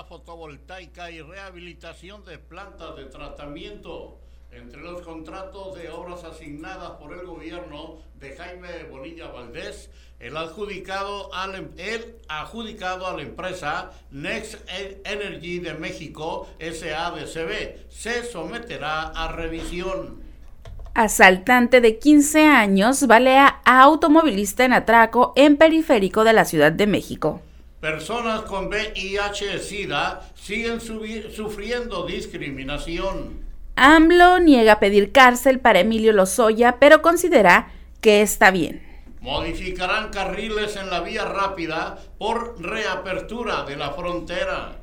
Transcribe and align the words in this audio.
energía 0.00 0.04
fotovoltaica 0.04 1.10
y 1.10 1.20
rehabilitación 1.20 2.24
de 2.24 2.38
plantas 2.38 2.96
de 2.96 3.04
tratamiento. 3.06 4.18
Entre 4.52 4.80
los 4.80 5.02
contratos 5.02 5.76
de 5.76 5.90
obras 5.90 6.24
asignadas 6.24 6.92
por 6.98 7.12
el 7.12 7.24
gobierno 7.24 7.98
de 8.18 8.36
Jaime 8.36 8.84
Bonilla 8.90 9.28
Valdés, 9.28 9.90
el 10.18 10.36
adjudicado, 10.36 11.32
al, 11.32 11.54
em, 11.54 11.68
el 11.76 12.16
adjudicado 12.28 13.06
a 13.06 13.16
la 13.16 13.22
empresa 13.22 13.92
Next 14.10 14.58
Energy 15.04 15.60
de 15.60 15.74
México, 15.74 16.48
SADCB, 16.58 17.88
se 17.88 18.24
someterá 18.24 19.12
a 19.14 19.30
revisión. 19.30 20.20
Asaltante 20.94 21.80
de 21.80 22.00
15 22.00 22.46
años 22.46 23.06
balea 23.06 23.60
a 23.64 23.82
automovilista 23.82 24.64
en 24.64 24.72
atraco 24.72 25.32
en 25.36 25.56
periférico 25.56 26.24
de 26.24 26.32
la 26.32 26.44
Ciudad 26.44 26.72
de 26.72 26.88
México. 26.88 27.40
Personas 27.80 28.42
con 28.42 28.68
VIH-Sida 28.68 30.20
siguen 30.34 30.80
sufriendo 30.80 32.04
discriminación. 32.04 33.40
AMLO 33.76 34.38
niega 34.38 34.78
pedir 34.80 35.12
cárcel 35.12 35.60
para 35.60 35.80
Emilio 35.80 36.12
Lozoya, 36.12 36.76
pero 36.78 37.00
considera 37.00 37.72
que 38.02 38.20
está 38.20 38.50
bien. 38.50 38.86
Modificarán 39.22 40.10
carriles 40.10 40.76
en 40.76 40.90
la 40.90 41.00
vía 41.00 41.24
rápida 41.24 41.98
por 42.18 42.60
reapertura 42.60 43.64
de 43.64 43.76
la 43.76 43.92
frontera. 43.92 44.76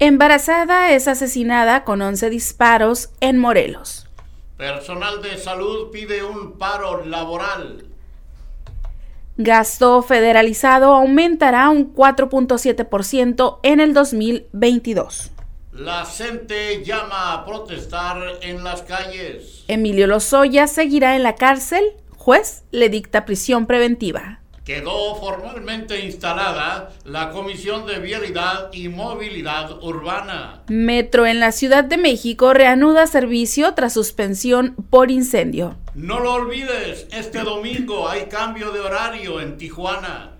Embarazada 0.00 0.90
es 0.90 1.06
asesinada 1.06 1.84
con 1.84 2.02
11 2.02 2.30
disparos 2.30 3.10
en 3.20 3.38
Morelos. 3.38 4.08
Personal 4.56 5.22
de 5.22 5.38
salud 5.38 5.90
pide 5.92 6.24
un 6.24 6.58
paro 6.58 7.04
laboral. 7.04 7.89
Gasto 9.42 10.02
federalizado 10.02 10.92
aumentará 10.92 11.70
un 11.70 11.94
4.7% 11.94 13.60
en 13.62 13.80
el 13.80 13.94
2022. 13.94 15.30
La 15.72 16.04
gente 16.04 16.84
llama 16.84 17.32
a 17.32 17.46
protestar 17.46 18.18
en 18.42 18.62
las 18.62 18.82
calles. 18.82 19.64
Emilio 19.66 20.06
Lozoya 20.06 20.66
seguirá 20.66 21.16
en 21.16 21.22
la 21.22 21.36
cárcel. 21.36 21.82
Juez 22.18 22.64
le 22.70 22.90
dicta 22.90 23.24
prisión 23.24 23.64
preventiva 23.64 24.40
quedó 24.70 25.16
formalmente 25.16 25.98
instalada 26.04 26.92
la 27.04 27.30
Comisión 27.30 27.86
de 27.86 27.98
Vialidad 27.98 28.72
y 28.72 28.88
Movilidad 28.88 29.82
Urbana. 29.82 30.62
Metro 30.68 31.26
en 31.26 31.40
la 31.40 31.50
Ciudad 31.50 31.82
de 31.82 31.96
México 31.96 32.54
reanuda 32.54 33.08
servicio 33.08 33.74
tras 33.74 33.94
suspensión 33.94 34.76
por 34.88 35.10
incendio. 35.10 35.74
No 36.00 36.18
lo 36.18 36.32
olvides, 36.32 37.06
este 37.12 37.40
domingo 37.40 38.08
hay 38.08 38.22
cambio 38.22 38.70
de 38.70 38.80
horario 38.80 39.38
en 39.38 39.58
Tijuana. 39.58 40.38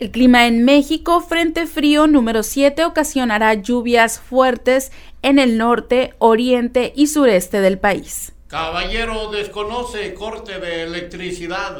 El 0.00 0.10
clima 0.10 0.48
en 0.48 0.64
México, 0.64 1.20
frente 1.20 1.68
frío 1.68 2.08
número 2.08 2.42
7, 2.42 2.84
ocasionará 2.84 3.54
lluvias 3.54 4.18
fuertes 4.18 4.90
en 5.22 5.38
el 5.38 5.56
norte, 5.56 6.14
oriente 6.18 6.92
y 6.96 7.06
sureste 7.06 7.60
del 7.60 7.78
país. 7.78 8.32
Caballero 8.48 9.30
desconoce 9.30 10.14
corte 10.14 10.58
de 10.58 10.82
electricidad. 10.82 11.78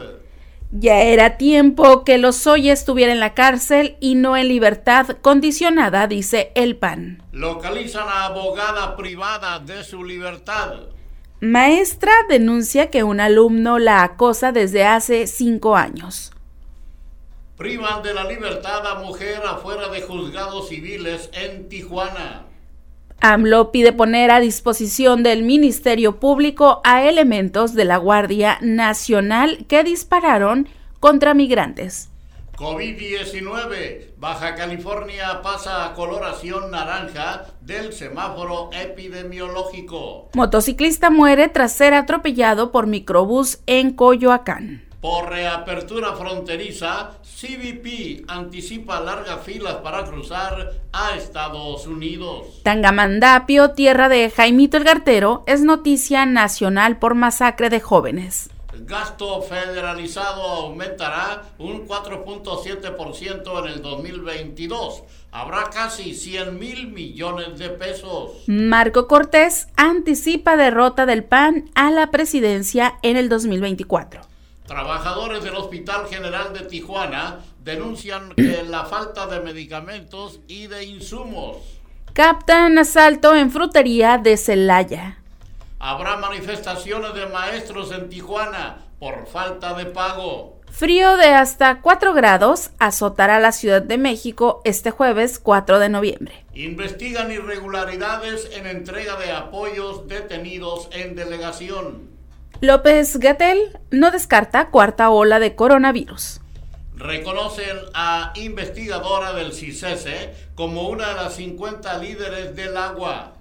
Ya 0.70 1.00
era 1.00 1.38
tiempo 1.38 2.04
que 2.04 2.18
Lozoya 2.18 2.72
estuviera 2.72 3.10
en 3.10 3.18
la 3.18 3.34
cárcel 3.34 3.96
y 3.98 4.14
no 4.14 4.36
en 4.36 4.46
libertad 4.46 5.16
condicionada, 5.22 6.06
dice 6.06 6.52
el 6.54 6.76
PAN. 6.76 7.24
Localizan 7.32 8.06
a 8.06 8.26
abogada 8.26 8.96
privada 8.96 9.58
de 9.58 9.82
su 9.82 10.04
libertad. 10.04 10.97
Maestra 11.40 12.10
denuncia 12.28 12.90
que 12.90 13.04
un 13.04 13.20
alumno 13.20 13.78
la 13.78 14.02
acosa 14.02 14.50
desde 14.50 14.84
hace 14.84 15.28
cinco 15.28 15.76
años. 15.76 16.32
Privan 17.56 18.02
de 18.02 18.12
la 18.12 18.24
libertad 18.24 18.84
a 18.84 18.96
mujer 18.96 19.40
afuera 19.46 19.88
de 19.88 20.02
juzgados 20.02 20.68
civiles 20.68 21.30
en 21.32 21.68
Tijuana. 21.68 22.46
AMLO 23.20 23.70
pide 23.70 23.92
poner 23.92 24.32
a 24.32 24.40
disposición 24.40 25.22
del 25.22 25.44
Ministerio 25.44 26.18
Público 26.18 26.80
a 26.82 27.04
elementos 27.04 27.72
de 27.74 27.84
la 27.84 27.98
Guardia 27.98 28.58
Nacional 28.60 29.64
que 29.68 29.84
dispararon 29.84 30.68
contra 30.98 31.34
migrantes. 31.34 32.10
COVID-19. 32.58 34.16
Baja 34.18 34.56
California 34.56 35.40
pasa 35.42 35.86
a 35.86 35.94
coloración 35.94 36.72
naranja 36.72 37.46
del 37.60 37.92
semáforo 37.92 38.70
epidemiológico. 38.72 40.30
Motociclista 40.34 41.08
muere 41.08 41.48
tras 41.48 41.72
ser 41.72 41.94
atropellado 41.94 42.72
por 42.72 42.88
microbús 42.88 43.60
en 43.66 43.92
Coyoacán. 43.92 44.88
Por 45.00 45.30
reapertura 45.30 46.16
fronteriza, 46.16 47.10
CBP 47.22 48.24
anticipa 48.26 48.98
largas 48.98 49.44
filas 49.44 49.76
para 49.76 50.04
cruzar 50.04 50.72
a 50.92 51.14
Estados 51.14 51.86
Unidos. 51.86 52.60
Tangamandapio, 52.64 53.70
tierra 53.70 54.08
de 54.08 54.28
Jaimito 54.30 54.76
el 54.76 54.82
Gartero, 54.82 55.44
es 55.46 55.62
noticia 55.62 56.26
nacional 56.26 56.98
por 56.98 57.14
masacre 57.14 57.70
de 57.70 57.78
jóvenes. 57.78 58.50
Gasto 58.88 59.42
federalizado 59.42 60.42
aumentará 60.42 61.42
un 61.58 61.86
4.7% 61.86 63.58
en 63.58 63.70
el 63.70 63.82
2022. 63.82 65.02
Habrá 65.30 65.68
casi 65.68 66.14
100 66.14 66.58
mil 66.58 66.88
millones 66.88 67.58
de 67.58 67.68
pesos. 67.68 68.44
Marco 68.46 69.06
Cortés 69.06 69.68
anticipa 69.76 70.56
derrota 70.56 71.04
del 71.04 71.22
PAN 71.22 71.68
a 71.74 71.90
la 71.90 72.10
presidencia 72.10 72.94
en 73.02 73.18
el 73.18 73.28
2024. 73.28 74.22
Trabajadores 74.66 75.44
del 75.44 75.56
Hospital 75.56 76.06
General 76.06 76.54
de 76.54 76.60
Tijuana 76.60 77.40
denuncian 77.62 78.30
que 78.36 78.62
la 78.66 78.86
falta 78.86 79.26
de 79.26 79.40
medicamentos 79.40 80.40
y 80.48 80.66
de 80.66 80.84
insumos. 80.86 81.58
Captan 82.14 82.78
asalto 82.78 83.36
en 83.36 83.50
frutería 83.50 84.16
de 84.16 84.38
Celaya. 84.38 85.18
Habrá 85.78 86.16
manifestaciones 86.16 87.14
de 87.14 87.26
maestros 87.26 87.92
en 87.92 88.08
Tijuana 88.08 88.78
por 88.98 89.26
falta 89.26 89.74
de 89.74 89.86
pago. 89.86 90.60
Frío 90.70 91.16
de 91.16 91.28
hasta 91.28 91.80
4 91.80 92.12
grados 92.12 92.70
azotará 92.78 93.38
la 93.38 93.52
Ciudad 93.52 93.80
de 93.80 93.96
México 93.96 94.60
este 94.64 94.90
jueves 94.90 95.38
4 95.38 95.78
de 95.78 95.88
noviembre. 95.88 96.44
Investigan 96.54 97.30
irregularidades 97.30 98.50
en 98.52 98.66
entrega 98.66 99.16
de 99.16 99.32
apoyos 99.32 100.08
detenidos 100.08 100.88
en 100.92 101.14
delegación. 101.14 102.10
López 102.60 103.18
Gatel 103.18 103.78
no 103.90 104.10
descarta 104.10 104.70
cuarta 104.70 105.10
ola 105.10 105.38
de 105.38 105.54
coronavirus. 105.54 106.40
Reconocen 106.96 107.76
a 107.94 108.32
investigadora 108.34 109.32
del 109.32 109.52
CICESE 109.52 110.34
como 110.56 110.88
una 110.88 111.10
de 111.10 111.14
las 111.14 111.36
50 111.36 111.98
líderes 111.98 112.56
del 112.56 112.76
agua. 112.76 113.34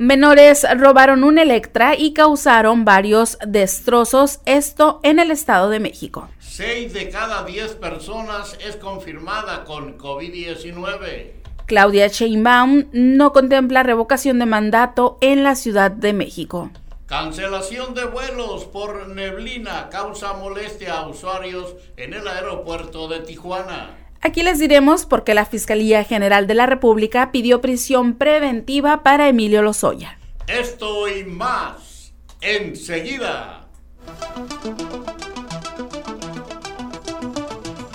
Menores 0.00 0.64
robaron 0.78 1.24
un 1.24 1.36
Electra 1.36 1.94
y 1.94 2.14
causaron 2.14 2.86
varios 2.86 3.36
destrozos, 3.46 4.40
esto 4.46 4.98
en 5.02 5.18
el 5.18 5.30
Estado 5.30 5.68
de 5.68 5.78
México. 5.78 6.30
Seis 6.38 6.94
de 6.94 7.10
cada 7.10 7.44
diez 7.44 7.72
personas 7.72 8.56
es 8.66 8.76
confirmada 8.76 9.64
con 9.66 9.98
COVID-19. 9.98 11.32
Claudia 11.66 12.06
Sheinbaum 12.06 12.86
no 12.92 13.34
contempla 13.34 13.82
revocación 13.82 14.38
de 14.38 14.46
mandato 14.46 15.18
en 15.20 15.44
la 15.44 15.54
Ciudad 15.54 15.90
de 15.90 16.14
México. 16.14 16.70
Cancelación 17.04 17.92
de 17.92 18.06
vuelos 18.06 18.64
por 18.64 19.06
neblina 19.08 19.90
causa 19.90 20.32
molestia 20.32 20.94
a 20.94 21.08
usuarios 21.08 21.74
en 21.98 22.14
el 22.14 22.26
aeropuerto 22.26 23.06
de 23.06 23.20
Tijuana. 23.20 23.98
Aquí 24.22 24.42
les 24.42 24.58
diremos 24.58 25.06
por 25.06 25.24
qué 25.24 25.32
la 25.32 25.46
Fiscalía 25.46 26.04
General 26.04 26.46
de 26.46 26.52
la 26.52 26.66
República 26.66 27.32
pidió 27.32 27.62
prisión 27.62 28.16
preventiva 28.18 29.02
para 29.02 29.28
Emilio 29.28 29.62
Lozoya. 29.62 30.18
Esto 30.46 31.08
y 31.08 31.24
más 31.24 32.12
enseguida. 32.42 33.66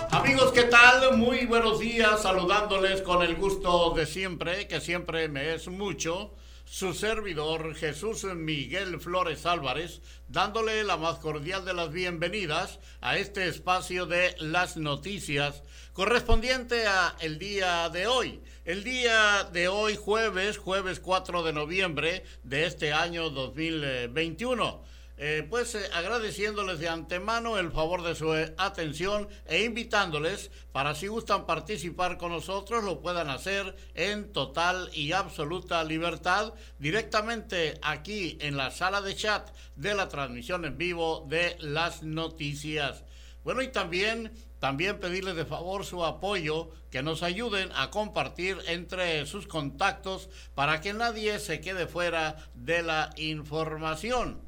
Amigos, 0.09 0.51
¿qué 0.51 0.63
tal? 0.63 1.15
Muy 1.15 1.45
buenos 1.45 1.79
días, 1.79 2.23
saludándoles 2.23 3.03
con 3.03 3.21
el 3.21 3.35
gusto 3.35 3.91
de 3.91 4.07
siempre, 4.07 4.67
que 4.67 4.81
siempre 4.81 5.29
me 5.29 5.53
es 5.53 5.67
mucho 5.67 6.31
su 6.65 6.93
servidor 6.93 7.75
Jesús 7.75 8.23
Miguel 8.23 8.99
Flores 8.99 9.45
Álvarez, 9.45 10.01
dándole 10.27 10.83
la 10.83 10.97
más 10.97 11.19
cordial 11.19 11.63
de 11.63 11.73
las 11.73 11.91
bienvenidas 11.91 12.79
a 13.01 13.17
este 13.17 13.47
espacio 13.47 14.05
de 14.05 14.35
las 14.39 14.75
noticias 14.75 15.63
correspondiente 15.93 16.87
a 16.87 17.15
el 17.21 17.39
día 17.39 17.89
de 17.89 18.07
hoy. 18.07 18.41
El 18.65 18.83
día 18.83 19.47
de 19.53 19.67
hoy 19.67 19.95
jueves, 19.95 20.57
jueves 20.57 20.99
4 20.99 21.43
de 21.43 21.53
noviembre 21.53 22.23
de 22.43 22.65
este 22.65 22.91
año 22.91 23.29
2021. 23.29 24.94
Eh, 25.17 25.47
pues 25.49 25.73
eh, 25.75 25.89
agradeciéndoles 25.93 26.79
de 26.79 26.89
antemano 26.89 27.57
el 27.57 27.71
favor 27.71 28.03
de 28.03 28.15
su 28.15 28.35
eh, 28.35 28.53
atención 28.57 29.29
e 29.45 29.63
invitándoles 29.63 30.51
para 30.73 30.93
si 30.93 31.07
gustan 31.07 31.45
participar 31.45 32.17
con 32.17 32.33
nosotros 32.33 32.83
lo 32.83 32.99
puedan 32.99 33.29
hacer 33.29 33.77
en 33.93 34.33
total 34.33 34.89
y 34.91 35.13
absoluta 35.13 35.85
libertad 35.85 36.53
directamente 36.79 37.79
aquí 37.81 38.37
en 38.41 38.57
la 38.57 38.71
sala 38.71 38.99
de 39.01 39.15
chat 39.15 39.49
de 39.77 39.95
la 39.95 40.09
transmisión 40.09 40.65
en 40.65 40.77
vivo 40.77 41.25
de 41.29 41.55
las 41.61 42.03
noticias. 42.03 43.05
Bueno, 43.45 43.61
y 43.61 43.69
también 43.69 44.33
También 44.59 44.99
pedirles 44.99 45.35
de 45.35 45.45
favor 45.45 45.85
su 45.85 46.03
apoyo, 46.03 46.71
que 46.89 47.03
nos 47.03 47.21
ayuden 47.21 47.69
a 47.75 47.91
compartir 47.91 48.57
entre 48.65 49.25
sus 49.27 49.45
contactos 49.45 50.29
para 50.55 50.81
que 50.81 50.93
nadie 50.93 51.37
se 51.39 51.61
quede 51.61 51.85
fuera 51.85 52.37
de 52.55 52.81
la 52.81 53.11
información 53.17 54.44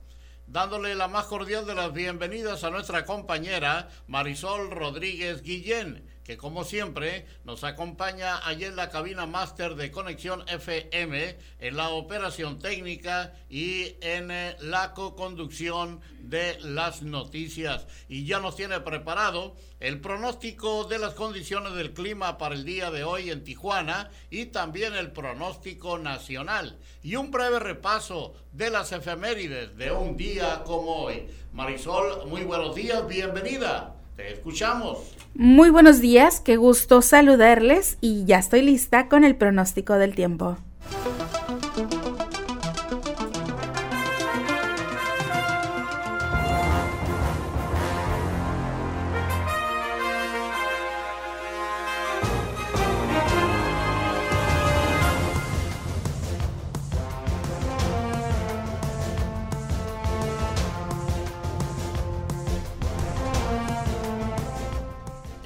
dándole 0.47 0.95
la 0.95 1.09
más 1.09 1.25
cordial 1.25 1.65
de 1.65 1.75
las 1.75 1.93
bienvenidas 1.93 2.63
a 2.63 2.69
nuestra 2.69 3.05
compañera 3.05 3.89
Marisol 4.07 4.71
Rodríguez 4.71 5.43
Guillén, 5.43 6.07
que 6.27 6.35
como 6.35 6.65
siempre 6.65 7.25
nos 7.45 7.63
acompaña 7.63 8.45
allí 8.45 8.65
en 8.65 8.75
la 8.75 8.89
cabina 8.89 9.25
máster 9.25 9.75
de 9.75 9.91
Conexión 9.91 10.43
FM, 10.49 11.37
en 11.59 11.77
la 11.77 11.91
operación 11.91 12.59
técnica 12.59 13.33
y 13.49 13.95
en 14.01 14.29
eh, 14.29 14.57
la 14.59 14.93
co-conducción 14.93 16.01
de 16.19 16.59
las 16.59 17.01
noticias. 17.01 17.87
Y 18.09 18.25
ya 18.25 18.41
nos 18.41 18.57
tiene 18.57 18.81
preparado 18.81 19.55
el 19.79 20.01
pronóstico 20.01 20.83
de 20.83 20.99
las 20.99 21.13
condiciones 21.13 21.73
del 21.75 21.93
clima 21.93 22.37
para 22.37 22.55
el 22.55 22.65
día 22.65 22.91
de 22.91 23.05
hoy 23.05 23.29
en 23.29 23.45
Tijuana 23.45 24.11
y 24.29 24.47
también 24.47 24.95
el 24.95 25.13
pronóstico 25.13 25.97
nacional. 25.97 26.77
Y 27.03 27.15
un 27.15 27.31
breve 27.31 27.59
repaso 27.59 28.33
de 28.51 28.69
las 28.69 28.91
efemérides 28.91 29.77
de 29.77 29.93
un 29.93 30.17
día 30.17 30.63
como 30.65 31.03
hoy. 31.03 31.25
Marisol, 31.53 32.27
muy 32.27 32.41
buenos 32.43 32.75
días, 32.75 33.07
bienvenida. 33.07 33.96
Te 34.17 34.33
escuchamos. 34.33 35.15
Muy 35.35 35.69
buenos 35.69 36.01
días, 36.01 36.39
qué 36.39 36.57
gusto 36.57 37.03
saludarles 37.03 37.99
y 38.01 38.25
ya 38.25 38.39
estoy 38.39 38.63
lista 38.63 39.09
con 39.09 39.23
el 39.23 39.35
pronóstico 39.35 39.93
del 39.93 40.15
tiempo. 40.15 40.57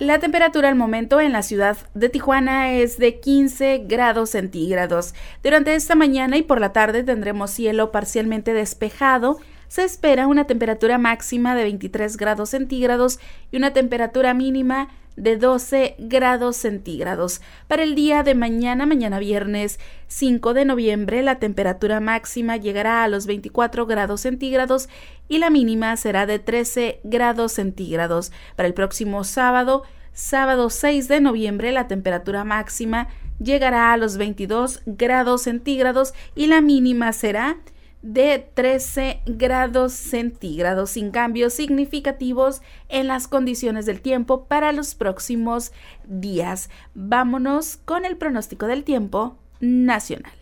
La 0.01 0.17
temperatura 0.17 0.67
al 0.67 0.73
momento 0.73 1.21
en 1.21 1.31
la 1.31 1.43
ciudad 1.43 1.77
de 1.93 2.09
Tijuana 2.09 2.71
es 2.71 2.97
de 2.97 3.19
15 3.19 3.83
grados 3.85 4.31
centígrados. 4.31 5.13
Durante 5.43 5.75
esta 5.75 5.93
mañana 5.93 6.37
y 6.37 6.41
por 6.41 6.59
la 6.59 6.73
tarde 6.73 7.03
tendremos 7.03 7.51
cielo 7.51 7.91
parcialmente 7.91 8.51
despejado. 8.51 9.37
Se 9.71 9.85
espera 9.85 10.27
una 10.27 10.47
temperatura 10.47 10.97
máxima 10.97 11.55
de 11.55 11.63
23 11.63 12.17
grados 12.17 12.49
centígrados 12.49 13.21
y 13.51 13.55
una 13.55 13.71
temperatura 13.71 14.33
mínima 14.33 14.89
de 15.15 15.37
12 15.37 15.95
grados 15.97 16.57
centígrados. 16.57 17.39
Para 17.69 17.83
el 17.83 17.95
día 17.95 18.21
de 18.23 18.35
mañana, 18.35 18.85
mañana 18.85 19.17
viernes 19.17 19.79
5 20.07 20.53
de 20.53 20.65
noviembre, 20.65 21.23
la 21.23 21.39
temperatura 21.39 22.01
máxima 22.01 22.57
llegará 22.57 23.05
a 23.05 23.07
los 23.07 23.27
24 23.27 23.85
grados 23.85 24.19
centígrados 24.19 24.89
y 25.29 25.37
la 25.37 25.49
mínima 25.49 25.95
será 25.95 26.25
de 26.25 26.39
13 26.39 26.99
grados 27.05 27.53
centígrados. 27.53 28.33
Para 28.57 28.67
el 28.67 28.73
próximo 28.73 29.23
sábado, 29.23 29.83
sábado 30.11 30.69
6 30.69 31.07
de 31.07 31.21
noviembre, 31.21 31.71
la 31.71 31.87
temperatura 31.87 32.43
máxima 32.43 33.07
llegará 33.39 33.93
a 33.93 33.97
los 33.97 34.17
22 34.17 34.81
grados 34.85 35.43
centígrados 35.43 36.13
y 36.35 36.47
la 36.47 36.59
mínima 36.59 37.13
será 37.13 37.55
de 38.01 38.39
13 38.53 39.21
grados 39.25 39.93
centígrados 39.93 40.91
sin 40.91 41.11
cambios 41.11 41.53
significativos 41.53 42.61
en 42.89 43.07
las 43.07 43.27
condiciones 43.27 43.85
del 43.85 44.01
tiempo 44.01 44.45
para 44.45 44.71
los 44.71 44.95
próximos 44.95 45.71
días. 46.05 46.69
Vámonos 46.95 47.77
con 47.77 48.05
el 48.05 48.17
pronóstico 48.17 48.67
del 48.67 48.83
tiempo 48.83 49.37
nacional. 49.59 50.33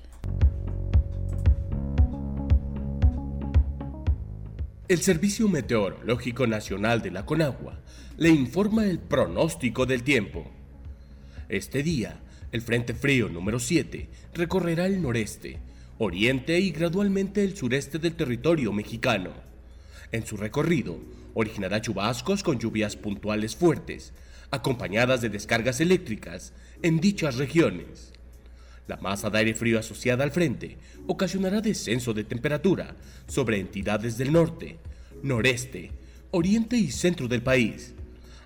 El 4.87 5.01
Servicio 5.01 5.47
Meteorológico 5.47 6.47
Nacional 6.47 7.03
de 7.03 7.11
la 7.11 7.23
Conagua 7.25 7.79
le 8.17 8.29
informa 8.29 8.85
el 8.85 8.97
pronóstico 8.97 9.85
del 9.85 10.01
tiempo. 10.03 10.49
Este 11.47 11.83
día, 11.83 12.19
el 12.51 12.61
Frente 12.61 12.95
Frío 12.95 13.29
número 13.29 13.59
7 13.59 14.09
recorrerá 14.33 14.87
el 14.87 15.01
noreste 15.01 15.59
oriente 16.01 16.57
y 16.57 16.71
gradualmente 16.71 17.43
el 17.43 17.57
sureste 17.57 17.99
del 17.99 18.15
territorio 18.15 18.71
mexicano. 18.71 19.31
En 20.13 20.25
su 20.25 20.37
recorrido, 20.37 20.97
originará 21.33 21.81
chubascos 21.81 22.41
con 22.41 22.57
lluvias 22.57 22.95
puntuales 22.95 23.57
fuertes, 23.57 24.13
acompañadas 24.49 25.19
de 25.19 25.27
descargas 25.27 25.81
eléctricas 25.81 26.53
en 26.81 27.01
dichas 27.01 27.35
regiones. 27.35 28.13
La 28.87 28.95
masa 28.95 29.29
de 29.29 29.39
aire 29.39 29.53
frío 29.53 29.77
asociada 29.77 30.23
al 30.23 30.31
frente 30.31 30.77
ocasionará 31.05 31.59
descenso 31.59 32.13
de 32.13 32.23
temperatura 32.23 32.95
sobre 33.27 33.59
entidades 33.59 34.17
del 34.17 34.31
norte, 34.31 34.79
noreste, 35.21 35.91
oriente 36.31 36.77
y 36.77 36.91
centro 36.91 37.27
del 37.27 37.43
país, 37.43 37.93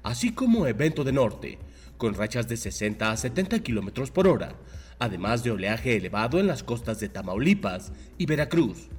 así 0.02 0.32
como 0.32 0.66
evento 0.66 1.04
de 1.04 1.12
norte, 1.12 1.60
con 1.98 2.16
rachas 2.16 2.48
de 2.48 2.58
60 2.58 3.12
a 3.12 3.16
70 3.16 3.62
km 3.62 4.10
por 4.10 4.28
hora, 4.28 4.56
además 5.00 5.44
de 5.44 5.52
oleaje 5.52 5.96
elevado 5.96 6.40
en 6.40 6.48
las 6.48 6.64
costas 6.64 7.00
de 7.00 7.10
Tamaulipas 7.10 7.92
y 8.18 8.26
Veracruz. 8.26 8.90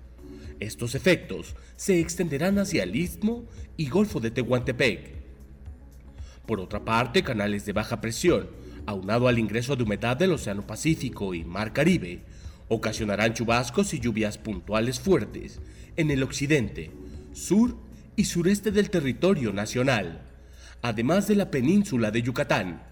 Estos 0.60 0.94
efectos 0.94 1.56
se 1.76 2.00
extenderán 2.00 2.58
hacia 2.58 2.84
el 2.84 2.94
Istmo 2.94 3.44
y 3.76 3.88
Golfo 3.88 4.20
de 4.20 4.30
Tehuantepec. 4.30 5.14
Por 6.46 6.60
otra 6.60 6.84
parte, 6.84 7.22
canales 7.22 7.64
de 7.64 7.72
baja 7.72 8.00
presión, 8.00 8.48
aunado 8.86 9.28
al 9.28 9.38
ingreso 9.38 9.76
de 9.76 9.82
humedad 9.82 10.16
del 10.16 10.32
Océano 10.32 10.66
Pacífico 10.66 11.34
y 11.34 11.44
Mar 11.44 11.72
Caribe, 11.72 12.22
ocasionarán 12.68 13.34
chubascos 13.34 13.94
y 13.94 14.00
lluvias 14.00 14.38
puntuales 14.38 15.00
fuertes 15.00 15.60
en 15.96 16.10
el 16.10 16.22
occidente, 16.22 16.90
sur 17.32 17.76
y 18.16 18.24
sureste 18.24 18.70
del 18.70 18.90
territorio 18.90 19.52
nacional, 19.52 20.22
además 20.82 21.26
de 21.26 21.36
la 21.36 21.50
península 21.50 22.10
de 22.10 22.22
Yucatán. 22.22 22.82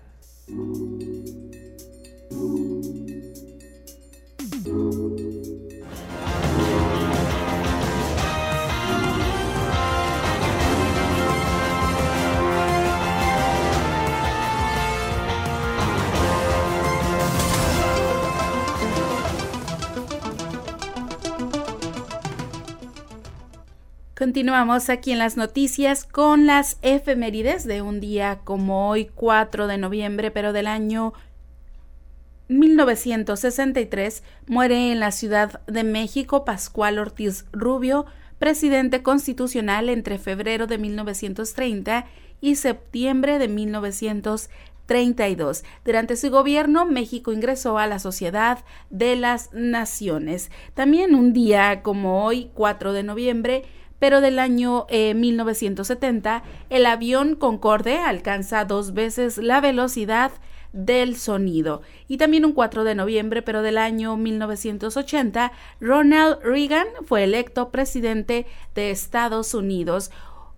Continuamos 24.23 24.89
aquí 24.89 25.11
en 25.11 25.19
las 25.19 25.37
noticias 25.37 26.05
con 26.05 26.47
las 26.47 26.79
efemérides 26.83 27.65
de 27.65 27.83
un 27.83 27.99
día 27.99 28.39
como 28.45 28.89
hoy, 28.89 29.11
4 29.17 29.67
de 29.67 29.79
noviembre, 29.79 30.31
pero 30.31 30.53
del 30.53 30.69
año 30.69 31.13
1963, 32.47 34.23
muere 34.47 34.93
en 34.93 35.01
la 35.01 35.11
Ciudad 35.11 35.61
de 35.67 35.83
México 35.83 36.45
Pascual 36.45 37.01
Ortiz 37.01 37.47
Rubio, 37.51 38.07
presidente 38.39 39.03
constitucional 39.03 39.89
entre 39.89 40.19
febrero 40.19 40.69
de 40.69 40.79
1930 40.79 42.07
y 42.41 42.55
septiembre 42.55 43.41
de 43.41 43.49
1932. 43.49 45.65
Durante 45.85 46.15
su 46.15 46.31
gobierno, 46.31 46.87
México 46.87 47.33
ingresó 47.33 47.77
a 47.77 47.89
la 47.89 47.99
Sociedad 47.99 48.61
de 48.89 49.17
las 49.17 49.53
Naciones. 49.53 50.53
También 50.75 51.17
un 51.17 51.33
día 51.33 51.83
como 51.83 52.25
hoy, 52.25 52.53
4 52.55 52.93
de 52.93 53.03
noviembre, 53.03 53.65
pero 54.03 54.21
del 54.21 54.41
año 54.41 54.87
1970 54.91 56.37
eh, 56.37 56.67
el 56.71 56.87
avión 56.87 57.37
Concorde 57.37 57.99
alcanza 57.99 58.65
dos 58.65 58.95
veces 58.95 59.39
la 59.39 59.61
velocidad 59.61 60.33
del 60.73 61.15
sonido. 61.15 61.83
Y 62.09 62.17
también 62.17 62.45
un 62.45 62.51
4 62.51 62.83
de 62.83 62.97
noviembre, 62.97 63.43
pero 63.43 63.63
del 63.63 63.79
año 63.79 64.17
1980, 64.17 65.53
Ronald 65.81 66.43
Reagan 66.43 66.89
fue 67.07 67.23
electo 67.23 67.71
presidente 67.71 68.45
de 68.75 68.91
Estados 68.91 69.55
Unidos. 69.55 70.11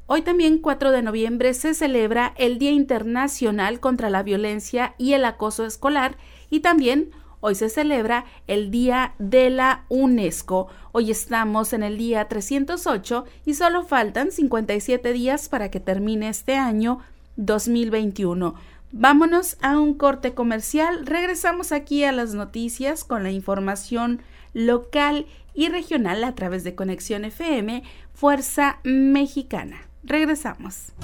Hoy 0.06 0.22
también 0.22 0.56
4 0.56 0.90
de 0.90 1.02
noviembre 1.02 1.52
se 1.52 1.74
celebra 1.74 2.32
el 2.38 2.58
Día 2.58 2.70
Internacional 2.70 3.78
contra 3.78 4.08
la 4.08 4.22
Violencia 4.22 4.94
y 4.96 5.12
el 5.12 5.26
Acoso 5.26 5.66
Escolar 5.66 6.16
y 6.48 6.60
también 6.60 7.10
Hoy 7.46 7.56
se 7.56 7.68
celebra 7.68 8.24
el 8.46 8.70
Día 8.70 9.12
de 9.18 9.50
la 9.50 9.84
UNESCO. 9.90 10.68
Hoy 10.92 11.10
estamos 11.10 11.74
en 11.74 11.82
el 11.82 11.98
día 11.98 12.26
308 12.26 13.26
y 13.44 13.52
solo 13.52 13.84
faltan 13.84 14.32
57 14.32 15.12
días 15.12 15.50
para 15.50 15.70
que 15.70 15.78
termine 15.78 16.30
este 16.30 16.56
año 16.56 17.00
2021. 17.36 18.54
Vámonos 18.92 19.58
a 19.60 19.78
un 19.78 19.92
corte 19.92 20.32
comercial. 20.32 21.04
Regresamos 21.04 21.70
aquí 21.72 22.04
a 22.04 22.12
las 22.12 22.32
noticias 22.32 23.04
con 23.04 23.22
la 23.22 23.30
información 23.30 24.22
local 24.54 25.26
y 25.52 25.68
regional 25.68 26.24
a 26.24 26.34
través 26.34 26.64
de 26.64 26.74
Conexión 26.74 27.26
FM, 27.26 27.82
Fuerza 28.14 28.78
Mexicana. 28.84 29.86
Regresamos. 30.02 30.94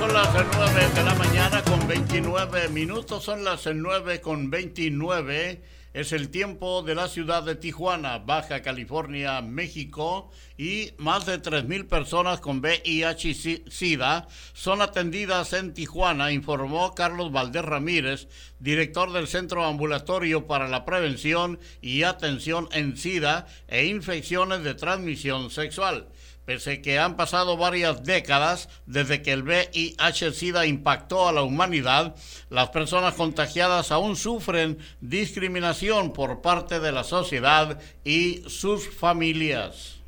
Son 0.00 0.14
las 0.14 0.32
9 0.32 0.88
de 0.94 1.04
la 1.04 1.14
mañana 1.14 1.62
con 1.62 1.86
29 1.86 2.68
minutos, 2.70 3.22
son 3.22 3.44
las 3.44 3.66
9 3.66 4.22
con 4.22 4.48
29. 4.48 5.60
Es 5.92 6.12
el 6.12 6.30
tiempo 6.30 6.82
de 6.82 6.94
la 6.94 7.06
ciudad 7.06 7.42
de 7.42 7.54
Tijuana, 7.54 8.16
Baja 8.16 8.62
California, 8.62 9.42
México, 9.42 10.30
y 10.56 10.92
más 10.96 11.26
de 11.26 11.42
3.000 11.42 11.86
personas 11.86 12.40
con 12.40 12.62
VIH-Sida 12.62 14.26
son 14.54 14.80
atendidas 14.80 15.52
en 15.52 15.74
Tijuana, 15.74 16.32
informó 16.32 16.94
Carlos 16.94 17.30
Valdés 17.30 17.66
Ramírez, 17.66 18.28
director 18.58 19.12
del 19.12 19.28
Centro 19.28 19.66
Ambulatorio 19.66 20.46
para 20.46 20.66
la 20.66 20.86
Prevención 20.86 21.60
y 21.82 22.04
Atención 22.04 22.70
en 22.72 22.96
SIDA 22.96 23.46
e 23.68 23.84
Infecciones 23.84 24.64
de 24.64 24.74
Transmisión 24.74 25.50
Sexual. 25.50 26.06
Pese 26.50 26.82
que 26.82 26.98
han 26.98 27.16
pasado 27.16 27.56
varias 27.56 28.02
décadas 28.02 28.68
desde 28.84 29.22
que 29.22 29.30
el 29.30 29.44
VIH-Sida 29.44 30.66
impactó 30.66 31.28
a 31.28 31.32
la 31.32 31.44
humanidad, 31.44 32.16
las 32.48 32.70
personas 32.70 33.14
contagiadas 33.14 33.92
aún 33.92 34.16
sufren 34.16 34.78
discriminación 35.00 36.12
por 36.12 36.42
parte 36.42 36.80
de 36.80 36.90
la 36.90 37.04
sociedad 37.04 37.78
y 38.02 38.42
sus 38.48 38.90
familias. 38.92 40.00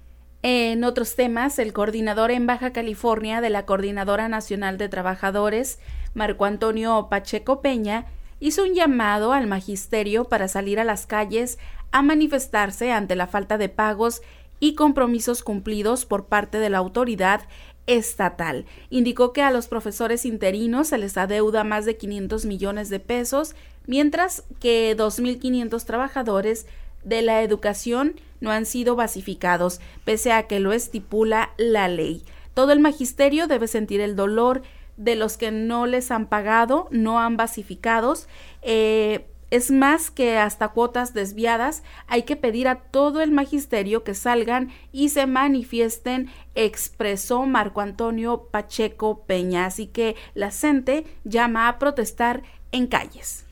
En 0.42 0.82
otros 0.82 1.14
temas, 1.14 1.60
el 1.60 1.72
coordinador 1.72 2.32
en 2.32 2.48
Baja 2.48 2.72
California 2.72 3.40
de 3.40 3.50
la 3.50 3.64
Coordinadora 3.64 4.28
Nacional 4.28 4.78
de 4.78 4.88
Trabajadores, 4.88 5.78
Marco 6.12 6.44
Antonio 6.44 7.06
Pacheco 7.08 7.62
Peña, 7.62 8.06
hizo 8.40 8.64
un 8.64 8.74
llamado 8.74 9.32
al 9.32 9.46
magisterio 9.46 10.24
para 10.24 10.48
salir 10.48 10.80
a 10.80 10.84
las 10.84 11.06
calles 11.06 11.60
a 11.92 12.02
manifestarse 12.02 12.90
ante 12.90 13.14
la 13.14 13.28
falta 13.28 13.58
de 13.58 13.68
pagos 13.68 14.22
y 14.62 14.76
compromisos 14.76 15.42
cumplidos 15.42 16.06
por 16.06 16.26
parte 16.26 16.58
de 16.58 16.70
la 16.70 16.78
autoridad 16.78 17.40
estatal. 17.88 18.64
Indicó 18.90 19.32
que 19.32 19.42
a 19.42 19.50
los 19.50 19.66
profesores 19.66 20.24
interinos 20.24 20.86
se 20.86 20.98
les 20.98 21.16
adeuda 21.16 21.64
más 21.64 21.84
de 21.84 21.96
500 21.96 22.44
millones 22.44 22.88
de 22.88 23.00
pesos, 23.00 23.56
mientras 23.88 24.44
que 24.60 24.96
2.500 24.96 25.84
trabajadores 25.84 26.66
de 27.02 27.22
la 27.22 27.42
educación 27.42 28.14
no 28.40 28.52
han 28.52 28.64
sido 28.64 28.94
basificados, 28.94 29.80
pese 30.04 30.30
a 30.30 30.46
que 30.46 30.60
lo 30.60 30.72
estipula 30.72 31.50
la 31.58 31.88
ley. 31.88 32.22
Todo 32.54 32.70
el 32.70 32.78
magisterio 32.78 33.48
debe 33.48 33.66
sentir 33.66 34.00
el 34.00 34.14
dolor 34.14 34.62
de 34.96 35.16
los 35.16 35.38
que 35.38 35.50
no 35.50 35.86
les 35.86 36.12
han 36.12 36.28
pagado, 36.28 36.86
no 36.92 37.18
han 37.18 37.36
basificados, 37.36 38.28
eh, 38.62 39.26
es 39.52 39.70
más 39.70 40.10
que 40.10 40.38
hasta 40.38 40.68
cuotas 40.68 41.12
desviadas, 41.12 41.82
hay 42.06 42.22
que 42.22 42.36
pedir 42.36 42.68
a 42.68 42.76
todo 42.76 43.20
el 43.20 43.32
magisterio 43.32 44.02
que 44.02 44.14
salgan 44.14 44.72
y 44.92 45.10
se 45.10 45.26
manifiesten, 45.26 46.30
expresó 46.54 47.44
Marco 47.44 47.82
Antonio 47.82 48.48
Pacheco 48.50 49.26
Peña. 49.26 49.66
Así 49.66 49.86
que 49.88 50.16
la 50.32 50.50
gente 50.50 51.04
llama 51.24 51.68
a 51.68 51.78
protestar 51.78 52.42
en 52.72 52.86
calles. 52.86 53.44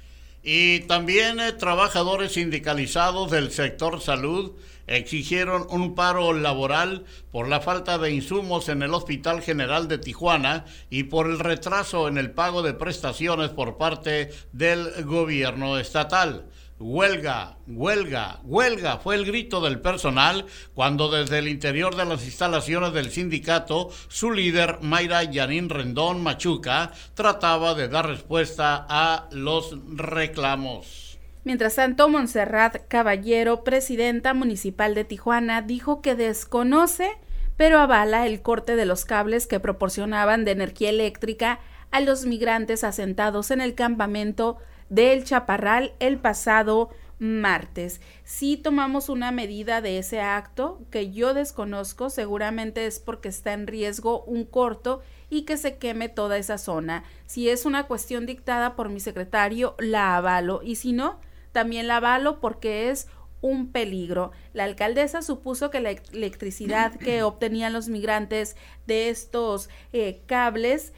Y 0.42 0.80
también 0.80 1.38
eh, 1.38 1.52
trabajadores 1.52 2.32
sindicalizados 2.32 3.30
del 3.30 3.50
sector 3.50 4.00
salud 4.00 4.52
exigieron 4.90 5.66
un 5.70 5.94
paro 5.94 6.32
laboral 6.32 7.04
por 7.30 7.48
la 7.48 7.60
falta 7.60 7.96
de 7.96 8.10
insumos 8.10 8.68
en 8.68 8.82
el 8.82 8.92
Hospital 8.92 9.40
General 9.40 9.86
de 9.86 9.98
Tijuana 9.98 10.64
y 10.90 11.04
por 11.04 11.26
el 11.26 11.38
retraso 11.38 12.08
en 12.08 12.18
el 12.18 12.32
pago 12.32 12.62
de 12.62 12.74
prestaciones 12.74 13.50
por 13.50 13.78
parte 13.78 14.30
del 14.52 15.04
gobierno 15.04 15.78
estatal. 15.78 16.44
Huelga, 16.80 17.58
huelga, 17.66 18.40
huelga 18.42 18.96
fue 18.96 19.14
el 19.14 19.26
grito 19.26 19.60
del 19.60 19.80
personal 19.80 20.46
cuando 20.74 21.10
desde 21.10 21.38
el 21.38 21.46
interior 21.46 21.94
de 21.94 22.06
las 22.06 22.24
instalaciones 22.24 22.94
del 22.94 23.10
sindicato 23.10 23.90
su 24.08 24.30
líder 24.30 24.78
Mayra 24.80 25.22
Yanin 25.24 25.68
Rendón 25.68 26.22
Machuca 26.22 26.90
trataba 27.14 27.74
de 27.74 27.88
dar 27.88 28.08
respuesta 28.08 28.86
a 28.88 29.28
los 29.30 29.76
reclamos. 29.94 31.09
Mientras 31.42 31.76
tanto, 31.76 32.08
Montserrat 32.08 32.86
Caballero, 32.88 33.64
presidenta 33.64 34.34
municipal 34.34 34.94
de 34.94 35.04
Tijuana, 35.04 35.62
dijo 35.62 36.02
que 36.02 36.14
desconoce, 36.14 37.12
pero 37.56 37.78
avala 37.78 38.26
el 38.26 38.42
corte 38.42 38.76
de 38.76 38.84
los 38.84 39.06
cables 39.06 39.46
que 39.46 39.58
proporcionaban 39.58 40.44
de 40.44 40.50
energía 40.50 40.90
eléctrica 40.90 41.60
a 41.90 42.00
los 42.00 42.26
migrantes 42.26 42.84
asentados 42.84 43.50
en 43.50 43.62
el 43.62 43.74
campamento 43.74 44.58
del 44.90 45.24
Chaparral 45.24 45.94
el 45.98 46.18
pasado 46.18 46.90
martes. 47.18 48.00
Si 48.24 48.56
tomamos 48.56 49.08
una 49.08 49.30
medida 49.30 49.80
de 49.80 49.98
ese 49.98 50.20
acto, 50.20 50.80
que 50.90 51.10
yo 51.10 51.34
desconozco, 51.34 52.10
seguramente 52.10 52.86
es 52.86 52.98
porque 52.98 53.28
está 53.28 53.52
en 53.52 53.66
riesgo 53.66 54.24
un 54.24 54.44
corto 54.44 55.02
y 55.28 55.42
que 55.42 55.56
se 55.56 55.76
queme 55.76 56.08
toda 56.08 56.38
esa 56.38 56.58
zona. 56.58 57.04
Si 57.26 57.48
es 57.48 57.64
una 57.64 57.86
cuestión 57.86 58.26
dictada 58.26 58.74
por 58.74 58.88
mi 58.88 59.00
secretario, 59.00 59.74
la 59.78 60.16
avalo, 60.16 60.60
y 60.62 60.76
si 60.76 60.92
no, 60.92 61.20
también 61.52 61.88
la 61.88 61.96
avalo 61.96 62.40
porque 62.40 62.90
es 62.90 63.08
un 63.40 63.72
peligro. 63.72 64.32
La 64.52 64.64
alcaldesa 64.64 65.22
supuso 65.22 65.70
que 65.70 65.80
la 65.80 65.90
electricidad 65.90 66.94
que 66.96 67.22
obtenían 67.22 67.72
los 67.72 67.88
migrantes 67.88 68.56
de 68.86 69.08
estos 69.08 69.68
eh, 69.92 70.20
cables 70.26 70.92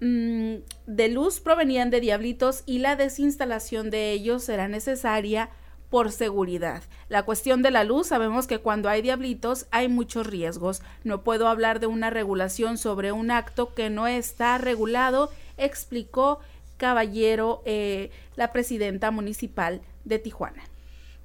mm, 0.00 0.56
de 0.86 1.08
luz 1.08 1.40
provenían 1.40 1.90
de 1.90 2.00
diablitos 2.00 2.62
y 2.66 2.78
la 2.78 2.96
desinstalación 2.96 3.90
de 3.90 4.12
ellos 4.12 4.44
será 4.44 4.68
necesaria 4.68 5.50
por 5.90 6.12
seguridad. 6.12 6.82
La 7.08 7.22
cuestión 7.22 7.62
de 7.62 7.70
la 7.70 7.82
luz, 7.82 8.08
sabemos 8.08 8.46
que 8.46 8.58
cuando 8.58 8.90
hay 8.90 9.00
diablitos 9.00 9.66
hay 9.70 9.88
muchos 9.88 10.26
riesgos. 10.26 10.82
No 11.02 11.22
puedo 11.22 11.48
hablar 11.48 11.80
de 11.80 11.86
una 11.86 12.10
regulación 12.10 12.76
sobre 12.76 13.10
un 13.10 13.30
acto 13.30 13.74
que 13.74 13.88
no 13.88 14.06
está 14.06 14.58
regulado, 14.58 15.30
explicó 15.56 16.40
Caballero, 16.76 17.62
eh, 17.64 18.10
la 18.36 18.52
presidenta 18.52 19.10
municipal 19.10 19.80
de 20.08 20.18
Tijuana. 20.18 20.64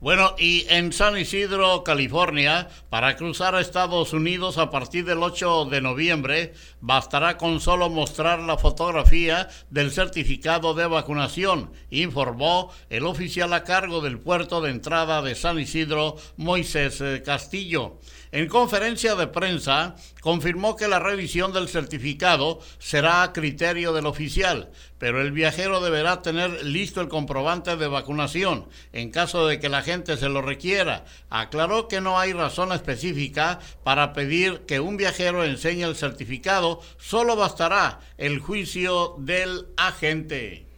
Bueno, 0.03 0.35
y 0.37 0.65
en 0.67 0.91
San 0.91 1.17
Isidro, 1.17 1.81
California, 1.85 2.67
para 2.89 3.15
cruzar 3.15 3.55
a 3.55 3.61
Estados 3.61 4.11
Unidos 4.11 4.57
a 4.57 4.69
partir 4.69 5.05
del 5.05 5.23
8 5.23 5.63
de 5.71 5.79
noviembre, 5.79 6.53
bastará 6.81 7.37
con 7.37 7.61
solo 7.61 7.89
mostrar 7.89 8.41
la 8.41 8.57
fotografía 8.57 9.47
del 9.69 9.91
certificado 9.91 10.73
de 10.73 10.87
vacunación, 10.87 11.71
informó 11.89 12.69
el 12.89 13.05
oficial 13.05 13.53
a 13.53 13.63
cargo 13.63 14.01
del 14.01 14.19
puerto 14.19 14.59
de 14.59 14.71
entrada 14.71 15.21
de 15.21 15.35
San 15.35 15.57
Isidro, 15.57 16.17
Moisés 16.35 16.99
eh, 16.99 17.23
Castillo. 17.25 17.97
En 18.33 18.47
conferencia 18.47 19.13
de 19.13 19.27
prensa, 19.27 19.95
confirmó 20.19 20.75
que 20.75 20.87
la 20.87 20.97
revisión 20.97 21.53
del 21.53 21.69
certificado 21.69 22.61
será 22.79 23.21
a 23.21 23.31
criterio 23.31 23.93
del 23.93 24.07
oficial, 24.07 24.71
pero 24.97 25.21
el 25.21 25.31
viajero 25.31 25.81
deberá 25.81 26.23
tener 26.23 26.65
listo 26.65 26.99
el 26.99 27.09
comprobante 27.09 27.77
de 27.77 27.87
vacunación 27.87 28.67
en 28.91 29.11
caso 29.11 29.45
de 29.45 29.59
que 29.59 29.69
la 29.69 29.83
gente 29.83 30.17
se 30.17 30.29
lo 30.29 30.41
requiera. 30.41 31.05
Aclaró 31.29 31.87
que 31.87 32.01
no 32.01 32.17
hay 32.17 32.33
razón 32.33 32.71
específica 32.71 33.59
para 33.83 34.13
pedir 34.13 34.61
que 34.61 34.79
un 34.79 34.97
viajero 34.97 35.43
enseñe 35.43 35.83
el 35.83 35.95
certificado, 35.95 36.81
solo 36.97 37.35
bastará 37.35 37.99
el 38.17 38.39
juicio 38.39 39.13
del 39.19 39.67
agente. 39.77 40.72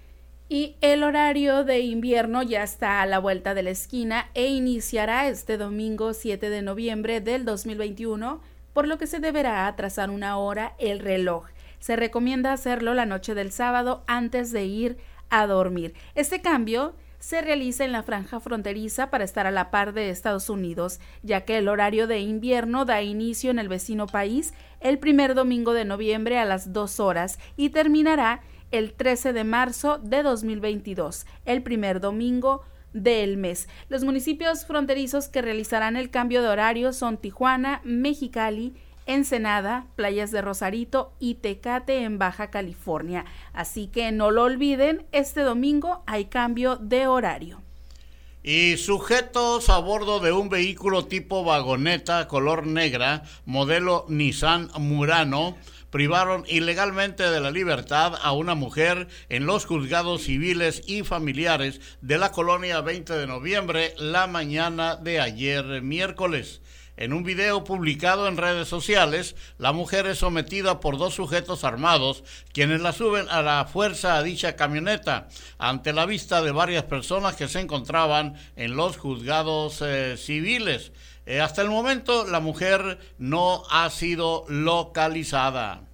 Y 0.48 0.76
el 0.82 1.02
horario 1.02 1.64
de 1.64 1.80
invierno 1.80 2.44
ya 2.44 2.62
está 2.62 3.02
a 3.02 3.08
la 3.08 3.18
vuelta 3.18 3.56
de 3.56 3.64
la 3.64 3.72
esquina 3.72 4.30
e 4.36 4.46
iniciará 4.46 5.28
este 5.28 5.58
domingo 5.58 6.14
7 6.14 6.52
de 6.52 6.62
noviembre 6.62 7.20
del 7.20 7.46
2021, 7.46 8.42
por 8.72 8.88
lo 8.88 9.00
que 9.00 9.08
se 9.08 9.20
deberá 9.20 9.66
atrasar 9.66 10.12
una 10.12 10.38
hora 10.38 10.76
el 10.78 11.00
reloj. 11.00 11.48
Se 11.80 11.96
recomienda 11.96 12.54
hacerlo 12.54 12.94
la 12.94 13.08
noche 13.08 13.34
del 13.34 13.52
sábado 13.52 14.04
antes 14.06 14.52
de 14.52 14.66
ir 14.66 14.98
a 15.32 15.48
dormir. 15.48 15.96
Este 16.14 16.42
cambio 16.42 16.94
se 17.18 17.42
realiza 17.42 17.84
en 17.84 17.92
la 17.92 18.04
franja 18.04 18.40
fronteriza 18.40 19.10
para 19.10 19.24
estar 19.24 19.48
a 19.48 19.52
la 19.52 19.72
par 19.72 19.94
de 19.94 20.12
Estados 20.12 20.48
Unidos, 20.52 21.00
ya 21.24 21.42
que 21.42 21.58
el 21.58 21.68
horario 21.68 22.06
de 22.06 22.20
invierno 22.20 22.86
da 22.86 23.02
inicio 23.02 23.50
en 23.50 23.58
el 23.58 23.68
vecino 23.68 24.06
país 24.06 24.54
el 24.80 25.00
primer 25.00 25.34
domingo 25.34 25.74
de 25.74 25.86
noviembre 25.86 26.38
a 26.38 26.46
las 26.46 26.72
2 26.72 27.00
horas 27.00 27.40
y 27.58 27.70
terminará 27.70 28.42
el 28.76 28.94
13 28.94 29.32
de 29.32 29.44
marzo 29.46 30.00
de 30.00 30.22
2022, 30.22 31.26
el 31.46 31.64
primer 31.64 32.02
domingo 32.02 32.64
del 32.94 33.38
mes. 33.38 33.70
Los 33.88 34.04
municipios 34.04 34.66
fronterizos 34.66 35.30
que 35.30 35.42
realizarán 35.42 35.96
el 35.96 36.10
cambio 36.10 36.42
de 36.42 36.50
horario 36.50 36.92
son 36.92 37.18
Tijuana, 37.18 37.82
Mexicali, 37.86 38.74
Ensenada, 39.06 39.88
Playas 39.96 40.32
de 40.32 40.42
Rosarito 40.42 41.14
y 41.20 41.36
Tecate 41.36 42.04
en 42.04 42.18
Baja 42.18 42.50
California. 42.50 43.26
Así 43.54 43.88
que 43.88 44.12
no 44.12 44.32
lo 44.32 44.44
olviden, 44.44 45.06
este 45.14 45.42
domingo 45.42 46.04
hay 46.06 46.26
cambio 46.26 46.76
de 46.76 47.08
horario. 47.08 47.62
Y 48.44 48.78
sujetos 48.78 49.70
a 49.70 49.80
bordo 49.80 50.20
de 50.20 50.32
un 50.32 50.50
vehículo 50.50 51.06
tipo 51.06 51.44
vagoneta 51.44 52.28
color 52.28 52.68
negra, 52.68 53.24
modelo 53.46 54.06
Nissan 54.08 54.70
Murano, 54.78 55.56
privaron 55.96 56.44
ilegalmente 56.50 57.24
de 57.24 57.40
la 57.40 57.52
libertad 57.52 58.16
a 58.22 58.34
una 58.34 58.54
mujer 58.54 59.08
en 59.30 59.46
los 59.46 59.64
juzgados 59.64 60.24
civiles 60.24 60.82
y 60.88 61.04
familiares 61.04 61.80
de 62.02 62.18
la 62.18 62.34
colonia 62.34 62.82
20 62.82 63.14
de 63.14 63.26
noviembre 63.26 63.94
la 63.98 64.28
mañana 64.28 64.98
de 64.98 65.22
ayer 65.22 65.82
miércoles. 65.82 66.62
En 66.98 67.14
un 67.14 67.24
video 67.24 67.64
publicado 67.64 68.28
en 68.28 68.36
redes 68.36 68.68
sociales, 68.68 69.38
la 69.58 69.72
mujer 69.72 70.06
es 70.08 70.18
sometida 70.18 70.82
por 70.82 70.98
dos 70.98 71.14
sujetos 71.14 71.64
armados, 71.64 72.26
quienes 72.52 72.82
la 72.82 72.92
suben 72.92 73.30
a 73.30 73.42
la 73.42 73.64
fuerza 73.64 74.18
a 74.18 74.24
dicha 74.24 74.58
camioneta, 74.58 75.30
ante 75.60 75.94
la 75.94 76.06
vista 76.06 76.42
de 76.42 76.52
varias 76.52 76.84
personas 76.84 77.38
que 77.38 77.48
se 77.48 77.62
encontraban 77.62 78.36
en 78.58 78.76
los 78.76 78.98
juzgados 78.98 79.82
eh, 79.82 80.18
civiles. 80.18 80.92
Eh, 81.26 81.40
hasta 81.40 81.62
el 81.62 81.70
momento, 81.70 82.26
la 82.26 82.42
mujer 82.42 83.00
no 83.18 83.64
ha 83.70 83.90
sido 83.90 84.44
localizada. 84.50 85.85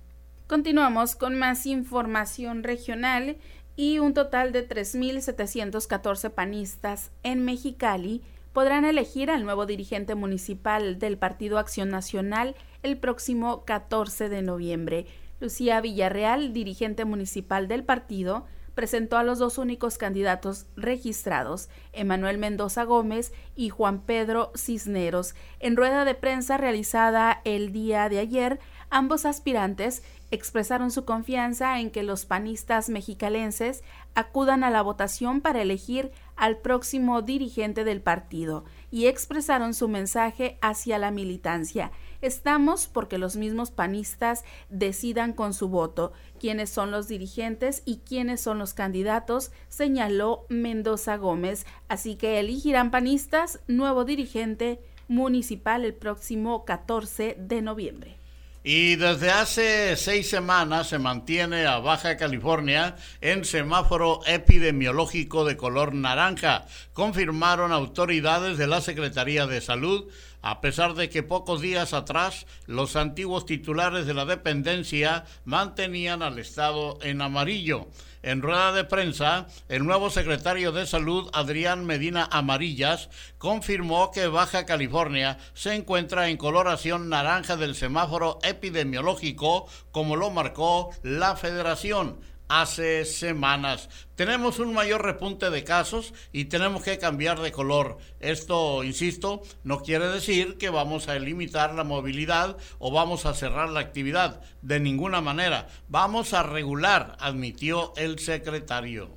Continuamos 0.51 1.15
con 1.15 1.39
más 1.39 1.65
información 1.65 2.63
regional 2.63 3.37
y 3.77 3.99
un 3.99 4.13
total 4.13 4.51
de 4.51 4.67
3.714 4.67 6.29
panistas 6.29 7.11
en 7.23 7.45
Mexicali 7.45 8.21
podrán 8.51 8.83
elegir 8.83 9.31
al 9.31 9.45
nuevo 9.45 9.65
dirigente 9.65 10.13
municipal 10.13 10.99
del 10.99 11.17
Partido 11.17 11.57
Acción 11.57 11.87
Nacional 11.87 12.53
el 12.83 12.97
próximo 12.97 13.63
14 13.63 14.27
de 14.27 14.41
noviembre. 14.41 15.05
Lucía 15.39 15.79
Villarreal, 15.79 16.51
dirigente 16.51 17.05
municipal 17.05 17.69
del 17.69 17.85
partido, 17.85 18.45
presentó 18.75 19.17
a 19.17 19.23
los 19.23 19.39
dos 19.39 19.57
únicos 19.57 19.97
candidatos 19.97 20.65
registrados, 20.75 21.69
Emanuel 21.93 22.37
Mendoza 22.37 22.83
Gómez 22.83 23.31
y 23.55 23.69
Juan 23.69 24.01
Pedro 24.01 24.51
Cisneros. 24.55 25.33
En 25.59 25.77
rueda 25.77 26.03
de 26.03 26.15
prensa 26.15 26.57
realizada 26.57 27.41
el 27.45 27.71
día 27.71 28.09
de 28.09 28.19
ayer, 28.19 28.59
ambos 28.89 29.25
aspirantes 29.25 30.03
expresaron 30.31 30.91
su 30.91 31.05
confianza 31.05 31.79
en 31.79 31.91
que 31.91 32.03
los 32.03 32.25
panistas 32.25 32.89
mexicalenses 32.89 33.83
acudan 34.15 34.63
a 34.63 34.69
la 34.69 34.81
votación 34.81 35.41
para 35.41 35.61
elegir 35.61 36.11
al 36.35 36.57
próximo 36.57 37.21
dirigente 37.21 37.83
del 37.83 38.01
partido 38.01 38.63
y 38.89 39.05
expresaron 39.05 39.73
su 39.73 39.87
mensaje 39.87 40.57
hacia 40.61 40.97
la 40.97 41.11
militancia. 41.11 41.91
Estamos 42.21 42.87
porque 42.87 43.17
los 43.17 43.35
mismos 43.35 43.71
panistas 43.71 44.43
decidan 44.69 45.33
con 45.33 45.53
su 45.53 45.69
voto 45.69 46.13
quiénes 46.39 46.69
son 46.69 46.91
los 46.91 47.07
dirigentes 47.07 47.83
y 47.85 47.97
quiénes 47.97 48.41
son 48.41 48.57
los 48.57 48.73
candidatos, 48.73 49.51
señaló 49.69 50.45
Mendoza 50.49 51.17
Gómez. 51.17 51.65
Así 51.87 52.15
que 52.15 52.39
elegirán 52.39 52.89
panistas 52.89 53.59
nuevo 53.67 54.05
dirigente 54.05 54.79
municipal 55.07 55.83
el 55.83 55.93
próximo 55.93 56.63
14 56.63 57.35
de 57.37 57.61
noviembre. 57.61 58.20
Y 58.63 58.95
desde 58.95 59.31
hace 59.31 59.95
seis 59.95 60.29
semanas 60.29 60.89
se 60.89 60.99
mantiene 60.99 61.65
a 61.65 61.79
Baja 61.79 62.15
California 62.15 62.95
en 63.19 63.43
semáforo 63.43 64.19
epidemiológico 64.27 65.45
de 65.45 65.57
color 65.57 65.95
naranja, 65.95 66.67
confirmaron 66.93 67.71
autoridades 67.71 68.59
de 68.59 68.67
la 68.67 68.81
Secretaría 68.81 69.47
de 69.47 69.61
Salud, 69.61 70.11
a 70.43 70.61
pesar 70.61 70.93
de 70.93 71.09
que 71.09 71.23
pocos 71.23 71.61
días 71.61 71.93
atrás 71.93 72.45
los 72.67 72.95
antiguos 72.95 73.47
titulares 73.47 74.05
de 74.05 74.13
la 74.13 74.25
dependencia 74.25 75.25
mantenían 75.43 76.21
al 76.21 76.37
Estado 76.37 76.99
en 77.01 77.23
amarillo. 77.23 77.87
En 78.23 78.43
rueda 78.43 78.71
de 78.71 78.83
prensa, 78.83 79.47
el 79.67 79.83
nuevo 79.83 80.11
secretario 80.11 80.71
de 80.71 80.85
Salud, 80.85 81.31
Adrián 81.33 81.85
Medina 81.85 82.29
Amarillas, 82.31 83.09
confirmó 83.39 84.11
que 84.11 84.27
Baja 84.27 84.67
California 84.67 85.39
se 85.55 85.73
encuentra 85.73 86.29
en 86.29 86.37
coloración 86.37 87.09
naranja 87.09 87.57
del 87.57 87.73
semáforo 87.73 88.37
epidemiológico, 88.43 89.67
como 89.91 90.15
lo 90.15 90.29
marcó 90.29 90.91
la 91.01 91.35
federación 91.35 92.19
hace 92.51 93.05
semanas. 93.05 93.89
Tenemos 94.15 94.59
un 94.59 94.73
mayor 94.73 95.05
repunte 95.05 95.49
de 95.49 95.63
casos 95.63 96.13
y 96.33 96.45
tenemos 96.45 96.83
que 96.83 96.97
cambiar 96.97 97.39
de 97.39 97.53
color. 97.53 97.97
Esto, 98.19 98.83
insisto, 98.83 99.41
no 99.63 99.81
quiere 99.81 100.07
decir 100.07 100.57
que 100.57 100.69
vamos 100.69 101.07
a 101.07 101.17
limitar 101.17 101.73
la 101.73 101.85
movilidad 101.85 102.57
o 102.77 102.91
vamos 102.91 103.25
a 103.25 103.33
cerrar 103.33 103.69
la 103.69 103.79
actividad. 103.79 104.41
De 104.61 104.81
ninguna 104.81 105.21
manera. 105.21 105.67
Vamos 105.87 106.33
a 106.33 106.43
regular, 106.43 107.15
admitió 107.21 107.93
el 107.95 108.19
secretario. 108.19 109.09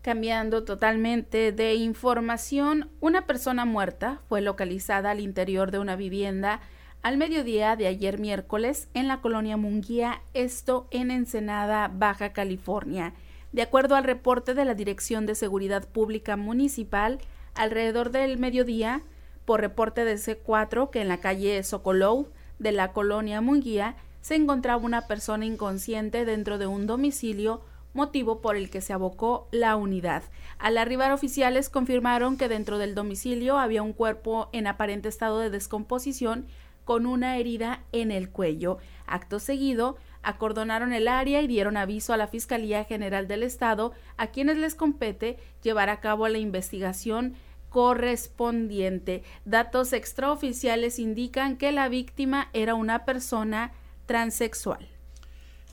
Cambiando 0.00 0.64
totalmente 0.64 1.52
de 1.52 1.74
información, 1.74 2.90
una 3.00 3.26
persona 3.26 3.66
muerta 3.66 4.20
fue 4.28 4.40
localizada 4.40 5.10
al 5.10 5.20
interior 5.20 5.70
de 5.70 5.80
una 5.80 5.96
vivienda 5.96 6.60
al 7.04 7.18
mediodía 7.18 7.76
de 7.76 7.86
ayer 7.86 8.18
miércoles 8.18 8.88
en 8.94 9.08
la 9.08 9.20
colonia 9.20 9.58
Munguía, 9.58 10.22
esto 10.32 10.88
en 10.90 11.10
Ensenada, 11.10 11.88
Baja 11.92 12.32
California. 12.32 13.12
De 13.52 13.60
acuerdo 13.60 13.94
al 13.94 14.04
reporte 14.04 14.54
de 14.54 14.64
la 14.64 14.74
Dirección 14.74 15.26
de 15.26 15.34
Seguridad 15.34 15.86
Pública 15.86 16.38
Municipal, 16.38 17.18
alrededor 17.54 18.10
del 18.10 18.38
mediodía, 18.38 19.02
por 19.44 19.60
reporte 19.60 20.06
de 20.06 20.14
C4, 20.14 20.88
que 20.88 21.02
en 21.02 21.08
la 21.08 21.20
calle 21.20 21.62
Sokolov 21.62 22.28
de 22.58 22.72
la 22.72 22.94
colonia 22.94 23.42
Munguía 23.42 23.96
se 24.22 24.36
encontraba 24.36 24.82
una 24.82 25.06
persona 25.06 25.44
inconsciente 25.44 26.24
dentro 26.24 26.56
de 26.56 26.66
un 26.66 26.86
domicilio, 26.86 27.60
motivo 27.92 28.40
por 28.40 28.56
el 28.56 28.70
que 28.70 28.80
se 28.80 28.94
abocó 28.94 29.46
la 29.52 29.76
unidad. 29.76 30.22
Al 30.58 30.78
arribar 30.78 31.12
oficiales 31.12 31.68
confirmaron 31.68 32.38
que 32.38 32.48
dentro 32.48 32.78
del 32.78 32.94
domicilio 32.94 33.58
había 33.58 33.82
un 33.82 33.92
cuerpo 33.92 34.48
en 34.52 34.66
aparente 34.66 35.10
estado 35.10 35.38
de 35.38 35.50
descomposición 35.50 36.46
con 36.84 37.06
una 37.06 37.38
herida 37.38 37.84
en 37.92 38.10
el 38.10 38.30
cuello. 38.30 38.78
Acto 39.06 39.38
seguido, 39.38 39.96
acordonaron 40.22 40.92
el 40.92 41.08
área 41.08 41.42
y 41.42 41.46
dieron 41.46 41.76
aviso 41.76 42.12
a 42.12 42.16
la 42.16 42.26
Fiscalía 42.26 42.84
General 42.84 43.28
del 43.28 43.42
Estado, 43.42 43.92
a 44.16 44.28
quienes 44.28 44.56
les 44.56 44.74
compete 44.74 45.38
llevar 45.62 45.88
a 45.88 46.00
cabo 46.00 46.28
la 46.28 46.38
investigación 46.38 47.34
correspondiente. 47.68 49.22
Datos 49.44 49.92
extraoficiales 49.92 50.98
indican 50.98 51.56
que 51.56 51.72
la 51.72 51.88
víctima 51.88 52.48
era 52.52 52.74
una 52.74 53.04
persona 53.04 53.72
transexual. 54.06 54.88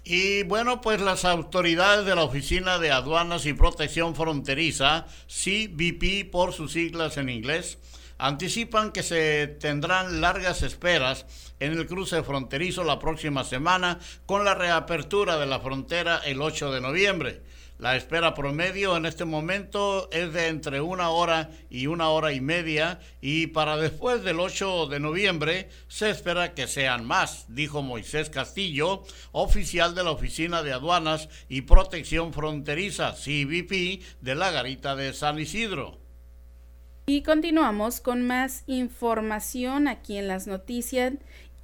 Y 0.04 0.42
bueno, 0.44 0.82
pues 0.82 1.00
las 1.00 1.26
autoridades 1.26 2.06
de 2.08 2.16
la 2.16 2.24
Oficina 2.24 2.80
de 2.80 2.90
Aduanas 2.90 3.46
y 3.46 3.54
Protección 3.54 4.16
Fronteriza, 4.16 5.06
CBP 5.28 6.32
por 6.32 6.54
sus 6.54 6.74
siglas 6.74 7.18
en 7.18 7.30
inglés, 7.30 7.78
anticipan 8.22 8.92
que 8.92 9.02
se 9.02 9.48
tendrán 9.48 10.22
largas 10.22 10.62
esperas 10.62 11.26
en 11.60 11.74
el 11.74 11.88
cruce 11.88 12.22
fronterizo 12.22 12.84
la 12.84 13.00
próxima 13.00 13.44
semana 13.44 13.98
con 14.28 14.46
la 14.46 14.54
reapertura 14.54 15.40
de 15.40 15.48
la 15.48 15.60
frontera 15.60 16.22
el 16.24 16.40
8 16.40 16.72
de 16.72 16.82
noviembre. 16.82 17.42
La 17.80 17.96
espera 17.96 18.36
promedio 18.36 18.96
en 18.96 19.08
este 19.08 19.26
momento 19.26 20.08
es 20.12 20.32
de 20.34 20.50
entre 20.50 20.82
una 20.82 21.10
hora 21.10 21.50
y 21.72 21.88
una 21.88 22.10
hora 22.10 22.32
y 22.32 22.42
media 22.42 23.00
y 23.22 23.48
para 23.48 23.76
después 23.76 24.24
del 24.24 24.40
8 24.40 24.86
de 24.86 25.00
noviembre 25.00 25.70
se 25.88 26.12
espera 26.12 26.54
que 26.54 26.68
sean 26.68 27.08
más, 27.08 27.46
dijo 27.48 27.82
Moisés 27.82 28.30
Castillo, 28.30 29.02
oficial 29.32 29.96
de 29.96 30.04
la 30.04 30.12
Oficina 30.12 30.62
de 30.62 30.74
Aduanas 30.74 31.28
y 31.50 31.62
Protección 31.62 32.34
Fronteriza, 32.34 33.14
CBP, 33.14 34.04
de 34.22 34.36
la 34.36 34.52
Garita 34.52 34.96
de 34.96 35.12
San 35.14 35.40
Isidro. 35.40 36.01
Y 37.08 37.24
continuamos 37.24 38.00
con 38.00 38.22
más 38.22 38.64
información 38.68 39.88
aquí 39.88 40.18
en 40.18 40.28
las 40.28 40.48
noticias. 40.48 41.14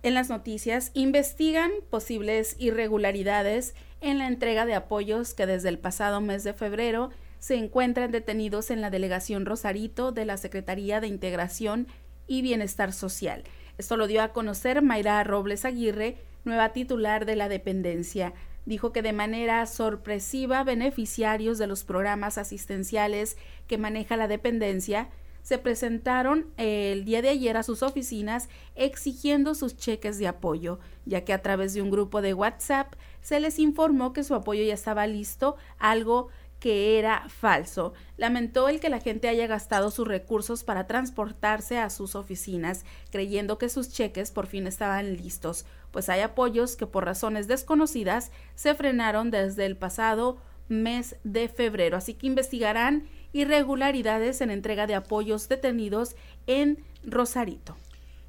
En 0.04 0.14
las 0.14 0.30
noticias 0.30 0.92
investigan 0.94 1.72
posibles 1.90 2.56
irregularidades 2.60 3.76
en 4.02 4.18
la 4.18 4.28
entrega 4.28 4.66
de 4.66 4.74
apoyos 4.74 5.34
que 5.34 5.46
desde 5.46 5.70
el 5.70 5.80
pasado 5.80 6.22
mes 6.22 6.44
de 6.44 6.54
febrero 6.54 7.12
se 7.40 7.56
encuentran 7.56 8.12
detenidos 8.12 8.72
en 8.72 8.82
la 8.82 8.90
delegación 8.90 9.46
Rosarito 9.46 10.12
de 10.12 10.26
la 10.26 10.38
Secretaría 10.38 11.00
de 11.02 11.08
Integración 11.08 11.88
y 12.28 12.42
Bienestar 12.42 12.92
Social. 12.92 13.44
Esto 13.78 13.96
lo 13.96 14.08
dio 14.08 14.24
a 14.24 14.34
conocer 14.34 14.82
Mayra 14.82 15.24
Robles 15.24 15.66
Aguirre, 15.66 16.18
nueva 16.46 16.74
titular 16.74 17.26
de 17.26 17.36
la 17.36 17.48
dependencia. 17.48 18.34
Dijo 18.66 18.92
que 18.92 19.04
de 19.04 19.14
manera 19.14 19.66
sorpresiva 19.68 20.64
beneficiarios 20.64 21.58
de 21.58 21.68
los 21.68 21.84
programas 21.84 22.38
asistenciales 22.38 23.38
que 23.68 23.78
maneja 23.78 24.18
la 24.18 24.28
dependencia 24.28 25.10
se 25.48 25.58
presentaron 25.58 26.48
el 26.58 27.06
día 27.06 27.22
de 27.22 27.30
ayer 27.30 27.56
a 27.56 27.64
sus 27.64 27.82
oficinas 27.82 28.50
exigiendo 28.76 29.56
sus 29.56 29.78
cheques 29.78 30.18
de 30.18 30.28
apoyo, 30.28 30.78
ya 31.06 31.24
que 31.24 31.32
a 31.32 31.42
través 31.42 31.74
de 31.74 31.82
un 31.82 31.90
grupo 31.90 32.22
de 32.22 32.34
WhatsApp 32.34 32.96
se 33.22 33.40
les 33.40 33.58
informó 33.58 34.12
que 34.12 34.26
su 34.26 34.36
apoyo 34.36 34.62
ya 34.62 34.74
estaba 34.74 35.08
listo, 35.08 35.56
algo 35.80 36.28
que 36.60 37.00
era 37.00 37.30
falso. 37.30 37.94
Lamentó 38.18 38.68
el 38.68 38.82
que 38.82 38.90
la 38.90 39.00
gente 39.00 39.30
haya 39.30 39.48
gastado 39.48 39.90
sus 39.90 40.06
recursos 40.06 40.66
para 40.66 40.86
transportarse 40.86 41.78
a 41.78 41.90
sus 41.90 42.16
oficinas, 42.16 42.84
creyendo 43.10 43.58
que 43.58 43.70
sus 43.70 43.90
cheques 43.90 44.32
por 44.32 44.48
fin 44.48 44.68
estaban 44.68 45.16
listos, 45.16 45.66
pues 45.92 46.10
hay 46.10 46.20
apoyos 46.20 46.76
que 46.76 46.88
por 46.88 47.06
razones 47.06 47.48
desconocidas 47.48 48.34
se 48.56 48.76
frenaron 48.76 49.32
desde 49.32 49.66
el 49.66 49.78
pasado 49.78 50.40
mes 50.68 51.16
de 51.24 51.48
febrero. 51.48 51.96
Así 51.96 52.16
que 52.16 52.28
investigarán 52.28 53.08
irregularidades 53.38 54.42
en 54.42 54.52
entrega 54.52 54.88
de 54.88 54.96
apoyos 54.96 55.48
detenidos 55.48 56.16
en 56.48 56.84
Rosarito. 57.04 57.78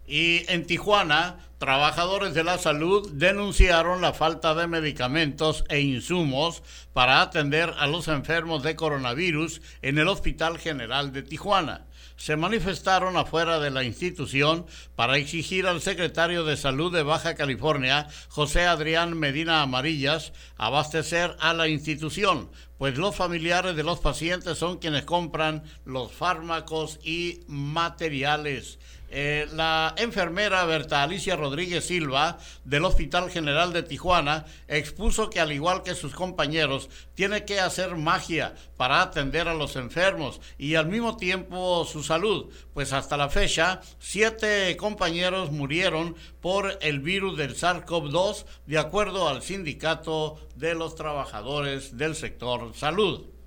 Y 0.07 0.42
en 0.49 0.66
Tijuana, 0.66 1.38
Trabajadores 1.59 2.35
de 2.35 2.44
la 2.44 2.57
salud 2.57 3.11
denunciaron 3.11 4.01
la 4.01 4.12
falta 4.12 4.55
de 4.55 4.68
medicamentos 4.68 5.64
e 5.68 5.81
insumos 5.81 6.62
para 6.92 7.21
atender 7.21 7.75
a 7.79 7.88
los 7.88 8.07
enfermos 8.07 8.62
de 8.62 8.77
coronavirus 8.77 9.61
en 9.83 9.99
el 9.99 10.07
Hospital 10.07 10.59
General 10.59 11.12
de 11.12 11.25
Tijuana. 11.25 11.88
Se 12.18 12.37
manifestaron 12.37 13.16
afuera 13.16 13.61
de 13.61 13.70
la 13.70 13.85
institución 13.85 14.66
para 14.96 15.16
exigir 15.16 15.68
al 15.68 15.81
secretario 15.81 16.44
de 16.44 16.57
Salud 16.57 16.92
de 16.92 17.04
Baja 17.04 17.37
California, 17.37 18.09
José 18.28 18.66
Adrián 18.66 19.16
Medina 19.16 19.62
Amarillas, 19.62 20.33
abastecer 20.57 21.37
a 21.38 21.54
la 21.54 21.68
institución, 21.68 22.50
pues 22.76 22.98
los 22.98 23.14
familiares 23.14 23.76
de 23.76 23.85
los 23.85 24.00
pacientes 24.00 24.59
son 24.59 24.78
quienes 24.78 25.04
compran 25.04 25.62
los 25.85 26.11
fármacos 26.11 26.98
y 27.04 27.44
materiales. 27.46 28.81
Eh, 29.11 29.49
la 29.55 29.94
enfermera 29.97 30.66
Berta 30.66 31.03
Alicia 31.03 31.35
Rodríguez 31.35 31.87
Silva 31.87 32.38
del 32.64 32.85
Hospital 32.85 33.31
General 33.31 33.73
de 33.73 33.83
Tijuana 33.83 34.44
expuso 34.66 35.31
que 35.31 35.40
al 35.40 35.51
igual 35.51 35.83
que 35.83 35.94
sus 35.94 36.14
compañeros 36.14 36.90
tiene 37.14 37.47
que 37.47 37.59
hacer 37.59 37.97
magia 37.97 38.55
para 38.77 39.01
atender 39.01 39.49
a 39.49 39.55
los 39.55 39.77
enfermos 39.77 40.42
y 40.59 40.75
al 40.75 40.88
mismo 40.88 41.16
tiempo 41.16 41.87
su 41.87 42.03
salud, 42.03 42.53
pues 42.75 42.92
hasta 42.92 43.16
la 43.16 43.31
fecha 43.31 43.81
siete 43.99 44.77
compañeros 44.77 45.53
murieron 45.53 46.14
por 46.42 46.79
el 46.83 47.01
virus 47.01 47.38
del 47.38 47.57
SARS-CoV-2 47.57 48.44
de 48.66 48.79
acuerdo 48.79 49.27
al 49.27 49.40
sindicato 49.40 50.38
de 50.55 50.75
los 50.75 50.94
trabajadores 50.94 51.97
del 51.97 52.14
sector 52.14 52.75
salud. 52.75 53.38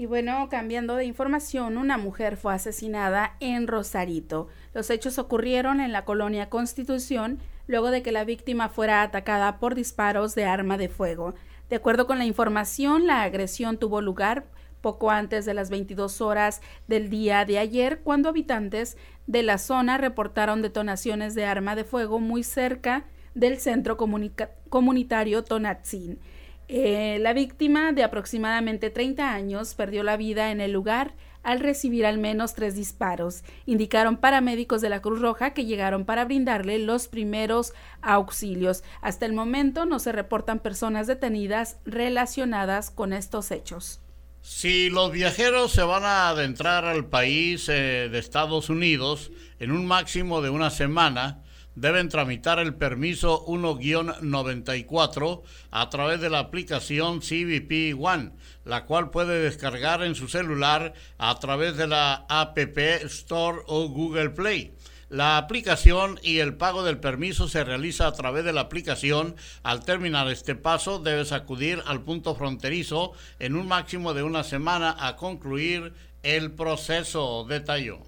Y 0.00 0.06
bueno, 0.06 0.48
cambiando 0.48 0.94
de 0.94 1.04
información, 1.04 1.76
una 1.76 1.98
mujer 1.98 2.36
fue 2.36 2.54
asesinada 2.54 3.34
en 3.40 3.66
Rosarito. 3.66 4.46
Los 4.72 4.90
hechos 4.90 5.18
ocurrieron 5.18 5.80
en 5.80 5.90
la 5.90 6.04
colonia 6.04 6.48
Constitución 6.48 7.40
luego 7.66 7.90
de 7.90 8.00
que 8.00 8.12
la 8.12 8.24
víctima 8.24 8.68
fuera 8.68 9.02
atacada 9.02 9.58
por 9.58 9.74
disparos 9.74 10.36
de 10.36 10.44
arma 10.44 10.78
de 10.78 10.88
fuego. 10.88 11.34
De 11.68 11.74
acuerdo 11.74 12.06
con 12.06 12.18
la 12.18 12.26
información, 12.26 13.08
la 13.08 13.22
agresión 13.22 13.76
tuvo 13.76 14.00
lugar 14.00 14.44
poco 14.80 15.10
antes 15.10 15.44
de 15.44 15.54
las 15.54 15.68
22 15.68 16.20
horas 16.20 16.60
del 16.86 17.10
día 17.10 17.44
de 17.44 17.58
ayer, 17.58 17.98
cuando 18.04 18.28
habitantes 18.28 18.96
de 19.26 19.42
la 19.42 19.58
zona 19.58 19.98
reportaron 19.98 20.62
detonaciones 20.62 21.34
de 21.34 21.44
arma 21.44 21.74
de 21.74 21.82
fuego 21.82 22.20
muy 22.20 22.44
cerca 22.44 23.04
del 23.34 23.58
centro 23.58 23.96
comunitario 23.96 25.42
Tonatzin. 25.42 26.20
Eh, 26.68 27.18
la 27.20 27.32
víctima, 27.32 27.92
de 27.92 28.02
aproximadamente 28.04 28.90
30 28.90 29.32
años, 29.32 29.74
perdió 29.74 30.02
la 30.02 30.18
vida 30.18 30.50
en 30.50 30.60
el 30.60 30.72
lugar 30.72 31.14
al 31.42 31.60
recibir 31.60 32.04
al 32.04 32.18
menos 32.18 32.54
tres 32.54 32.74
disparos. 32.74 33.42
Indicaron 33.64 34.18
paramédicos 34.18 34.82
de 34.82 34.90
la 34.90 35.00
Cruz 35.00 35.20
Roja 35.20 35.54
que 35.54 35.64
llegaron 35.64 36.04
para 36.04 36.26
brindarle 36.26 36.78
los 36.78 37.08
primeros 37.08 37.72
auxilios. 38.02 38.84
Hasta 39.00 39.24
el 39.24 39.32
momento 39.32 39.86
no 39.86 39.98
se 39.98 40.12
reportan 40.12 40.58
personas 40.58 41.06
detenidas 41.06 41.78
relacionadas 41.86 42.90
con 42.90 43.14
estos 43.14 43.50
hechos. 43.50 44.02
Si 44.42 44.90
los 44.90 45.10
viajeros 45.10 45.72
se 45.72 45.82
van 45.82 46.04
a 46.04 46.28
adentrar 46.28 46.84
al 46.84 47.06
país 47.06 47.68
eh, 47.68 48.08
de 48.10 48.18
Estados 48.18 48.68
Unidos 48.68 49.30
en 49.58 49.72
un 49.72 49.86
máximo 49.86 50.42
de 50.42 50.50
una 50.50 50.70
semana, 50.70 51.42
deben 51.80 52.08
tramitar 52.08 52.58
el 52.58 52.74
permiso 52.74 53.44
1-94 53.46 55.42
a 55.70 55.90
través 55.90 56.20
de 56.20 56.30
la 56.30 56.40
aplicación 56.40 57.20
CBP 57.20 57.94
One, 57.98 58.32
la 58.64 58.84
cual 58.84 59.10
puede 59.10 59.40
descargar 59.40 60.02
en 60.02 60.14
su 60.14 60.28
celular 60.28 60.94
a 61.18 61.38
través 61.38 61.76
de 61.76 61.86
la 61.86 62.26
App 62.28 62.58
Store 62.58 63.60
o 63.66 63.88
Google 63.88 64.30
Play. 64.30 64.74
La 65.08 65.38
aplicación 65.38 66.20
y 66.22 66.38
el 66.40 66.56
pago 66.56 66.82
del 66.82 66.98
permiso 66.98 67.48
se 67.48 67.64
realiza 67.64 68.06
a 68.06 68.12
través 68.12 68.44
de 68.44 68.52
la 68.52 68.62
aplicación. 68.62 69.36
Al 69.62 69.82
terminar 69.84 70.28
este 70.28 70.54
paso, 70.54 70.98
debes 70.98 71.32
acudir 71.32 71.82
al 71.86 72.02
punto 72.02 72.34
fronterizo 72.34 73.12
en 73.38 73.56
un 73.56 73.66
máximo 73.68 74.12
de 74.12 74.22
una 74.22 74.44
semana 74.44 74.94
a 74.98 75.16
concluir 75.16 75.94
el 76.22 76.50
proceso, 76.50 77.46
detalló. 77.48 78.02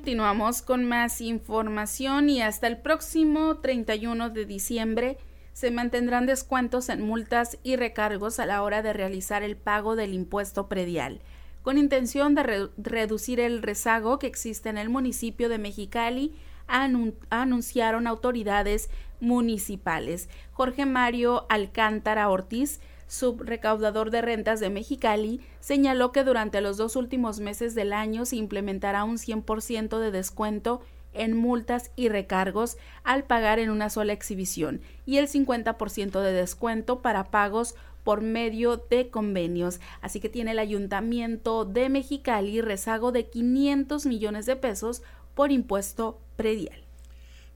Continuamos 0.00 0.62
con 0.62 0.86
más 0.86 1.20
información 1.20 2.30
y 2.30 2.40
hasta 2.40 2.66
el 2.66 2.78
próximo 2.78 3.58
31 3.58 4.30
de 4.30 4.46
diciembre 4.46 5.18
se 5.52 5.70
mantendrán 5.70 6.24
descuentos 6.24 6.88
en 6.88 7.02
multas 7.02 7.58
y 7.62 7.76
recargos 7.76 8.40
a 8.40 8.46
la 8.46 8.62
hora 8.62 8.80
de 8.80 8.94
realizar 8.94 9.42
el 9.42 9.58
pago 9.58 9.96
del 9.96 10.14
impuesto 10.14 10.68
predial, 10.68 11.20
con 11.60 11.76
intención 11.76 12.34
de 12.34 12.70
reducir 12.78 13.40
el 13.40 13.62
rezago 13.62 14.18
que 14.18 14.26
existe 14.26 14.70
en 14.70 14.78
el 14.78 14.88
municipio 14.88 15.50
de 15.50 15.58
Mexicali, 15.58 16.34
anunciaron 16.66 18.06
autoridades 18.06 18.88
municipales. 19.20 20.30
Jorge 20.52 20.86
Mario 20.86 21.44
Alcántara 21.50 22.30
Ortiz 22.30 22.80
subrecaudador 23.10 24.12
de 24.12 24.22
rentas 24.22 24.60
de 24.60 24.70
Mexicali, 24.70 25.40
señaló 25.58 26.12
que 26.12 26.22
durante 26.22 26.60
los 26.60 26.76
dos 26.76 26.94
últimos 26.94 27.40
meses 27.40 27.74
del 27.74 27.92
año 27.92 28.24
se 28.24 28.36
implementará 28.36 29.02
un 29.02 29.18
100% 29.18 29.98
de 29.98 30.12
descuento 30.12 30.80
en 31.12 31.36
multas 31.36 31.90
y 31.96 32.08
recargos 32.08 32.76
al 33.02 33.24
pagar 33.24 33.58
en 33.58 33.70
una 33.70 33.90
sola 33.90 34.12
exhibición 34.12 34.80
y 35.06 35.16
el 35.16 35.26
50% 35.26 36.20
de 36.20 36.32
descuento 36.32 37.00
para 37.00 37.24
pagos 37.32 37.74
por 38.04 38.20
medio 38.20 38.76
de 38.76 39.08
convenios. 39.08 39.80
Así 40.02 40.20
que 40.20 40.28
tiene 40.28 40.52
el 40.52 40.60
Ayuntamiento 40.60 41.64
de 41.64 41.88
Mexicali 41.88 42.60
rezago 42.60 43.10
de 43.10 43.26
500 43.26 44.06
millones 44.06 44.46
de 44.46 44.54
pesos 44.54 45.02
por 45.34 45.50
impuesto 45.50 46.20
predial. 46.36 46.79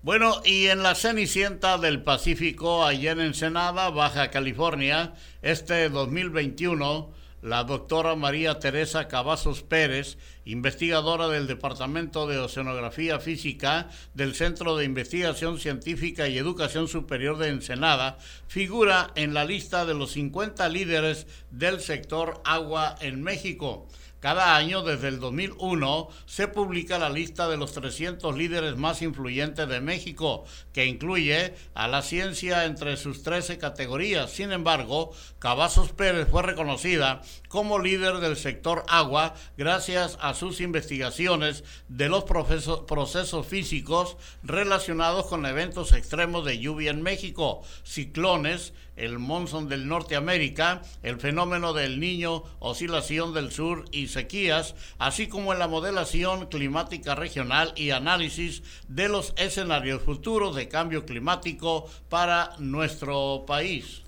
Bueno, 0.04 0.42
y 0.44 0.66
en 0.66 0.82
la 0.82 0.94
Cenicienta 0.94 1.78
del 1.78 2.02
Pacífico, 2.02 2.84
allá 2.84 3.12
en 3.12 3.20
Ensenada, 3.20 3.88
Baja 3.88 4.30
California, 4.30 5.14
este 5.40 5.88
2021, 5.88 7.10
la 7.40 7.64
doctora 7.64 8.14
María 8.14 8.58
Teresa 8.58 9.08
Cavazos 9.08 9.62
Pérez, 9.62 10.18
investigadora 10.44 11.28
del 11.28 11.46
Departamento 11.46 12.26
de 12.26 12.36
Oceanografía 12.36 13.18
Física 13.18 13.88
del 14.12 14.34
Centro 14.34 14.76
de 14.76 14.84
Investigación 14.84 15.58
Científica 15.58 16.28
y 16.28 16.36
Educación 16.36 16.86
Superior 16.86 17.38
de 17.38 17.48
Ensenada, 17.48 18.18
figura 18.46 19.10
en 19.14 19.32
la 19.32 19.46
lista 19.46 19.86
de 19.86 19.94
los 19.94 20.12
50 20.12 20.68
líderes 20.68 21.26
del 21.50 21.80
sector 21.80 22.42
agua 22.44 22.94
en 23.00 23.22
México. 23.22 23.88
Cada 24.24 24.56
año, 24.56 24.80
desde 24.80 25.08
el 25.08 25.20
2001, 25.20 26.08
se 26.24 26.48
publica 26.48 26.98
la 26.98 27.10
lista 27.10 27.46
de 27.46 27.58
los 27.58 27.74
300 27.74 28.34
líderes 28.34 28.74
más 28.78 29.02
influyentes 29.02 29.68
de 29.68 29.82
México, 29.82 30.46
que 30.72 30.86
incluye 30.86 31.54
a 31.74 31.88
la 31.88 32.00
ciencia 32.00 32.64
entre 32.64 32.96
sus 32.96 33.22
13 33.22 33.58
categorías. 33.58 34.30
Sin 34.30 34.50
embargo, 34.50 35.12
Cavazos 35.38 35.92
Pérez 35.92 36.26
fue 36.30 36.42
reconocida 36.42 37.20
como 37.48 37.78
líder 37.78 38.16
del 38.20 38.38
sector 38.38 38.86
agua 38.88 39.34
gracias 39.58 40.16
a 40.22 40.32
sus 40.32 40.62
investigaciones 40.62 41.62
de 41.88 42.08
los 42.08 42.24
procesos 42.24 43.46
físicos 43.46 44.16
relacionados 44.42 45.26
con 45.26 45.44
eventos 45.44 45.92
extremos 45.92 46.46
de 46.46 46.58
lluvia 46.58 46.92
en 46.92 47.02
México, 47.02 47.60
ciclones, 47.82 48.72
el 48.96 49.18
monzón 49.18 49.68
del 49.68 49.88
Norteamérica, 49.88 50.82
el 51.02 51.18
fenómeno 51.18 51.72
del 51.72 52.00
niño, 52.00 52.44
oscilación 52.58 53.34
del 53.34 53.50
sur 53.50 53.84
y 53.90 54.08
sequías, 54.08 54.74
así 54.98 55.28
como 55.28 55.52
en 55.52 55.58
la 55.58 55.68
modelación 55.68 56.46
climática 56.46 57.14
regional 57.14 57.72
y 57.76 57.90
análisis 57.90 58.62
de 58.88 59.08
los 59.08 59.34
escenarios 59.36 60.02
futuros 60.02 60.54
de 60.54 60.68
cambio 60.68 61.04
climático 61.04 61.88
para 62.08 62.50
nuestro 62.58 63.44
país. 63.46 64.02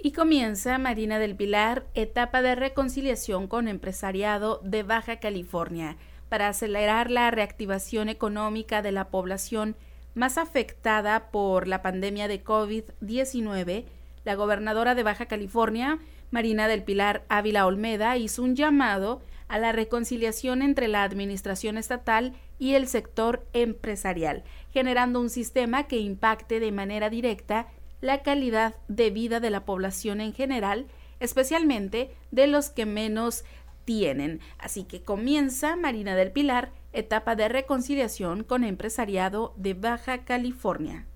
Y 0.00 0.12
comienza 0.12 0.78
Marina 0.78 1.18
del 1.18 1.34
Pilar, 1.34 1.84
etapa 1.94 2.40
de 2.40 2.54
reconciliación 2.54 3.48
con 3.48 3.66
empresariado 3.66 4.60
de 4.62 4.84
Baja 4.84 5.18
California, 5.18 5.96
para 6.28 6.48
acelerar 6.48 7.10
la 7.10 7.30
reactivación 7.30 8.08
económica 8.08 8.82
de 8.82 8.92
la 8.92 9.08
población 9.08 9.76
más 10.14 10.38
afectada 10.38 11.30
por 11.30 11.66
la 11.66 11.82
pandemia 11.82 12.28
de 12.28 12.44
COVID-19 12.44 13.86
la 14.28 14.34
gobernadora 14.34 14.94
de 14.94 15.02
Baja 15.02 15.24
California, 15.24 16.00
Marina 16.30 16.68
del 16.68 16.82
Pilar 16.82 17.24
Ávila 17.30 17.64
Olmeda, 17.64 18.18
hizo 18.18 18.42
un 18.42 18.56
llamado 18.56 19.22
a 19.48 19.58
la 19.58 19.72
reconciliación 19.72 20.60
entre 20.60 20.86
la 20.86 21.02
administración 21.02 21.78
estatal 21.78 22.34
y 22.58 22.74
el 22.74 22.88
sector 22.88 23.46
empresarial, 23.54 24.44
generando 24.70 25.18
un 25.18 25.30
sistema 25.30 25.84
que 25.84 25.96
impacte 25.96 26.60
de 26.60 26.72
manera 26.72 27.08
directa 27.08 27.68
la 28.02 28.22
calidad 28.22 28.74
de 28.88 29.08
vida 29.08 29.40
de 29.40 29.48
la 29.48 29.64
población 29.64 30.20
en 30.20 30.34
general, 30.34 30.88
especialmente 31.20 32.10
de 32.30 32.48
los 32.48 32.68
que 32.68 32.84
menos 32.84 33.46
tienen. 33.86 34.40
Así 34.58 34.84
que 34.84 35.00
comienza 35.00 35.74
Marina 35.74 36.14
del 36.16 36.32
Pilar, 36.32 36.70
etapa 36.92 37.34
de 37.34 37.48
reconciliación 37.48 38.44
con 38.44 38.62
empresariado 38.62 39.54
de 39.56 39.72
Baja 39.72 40.18
California. 40.26 41.06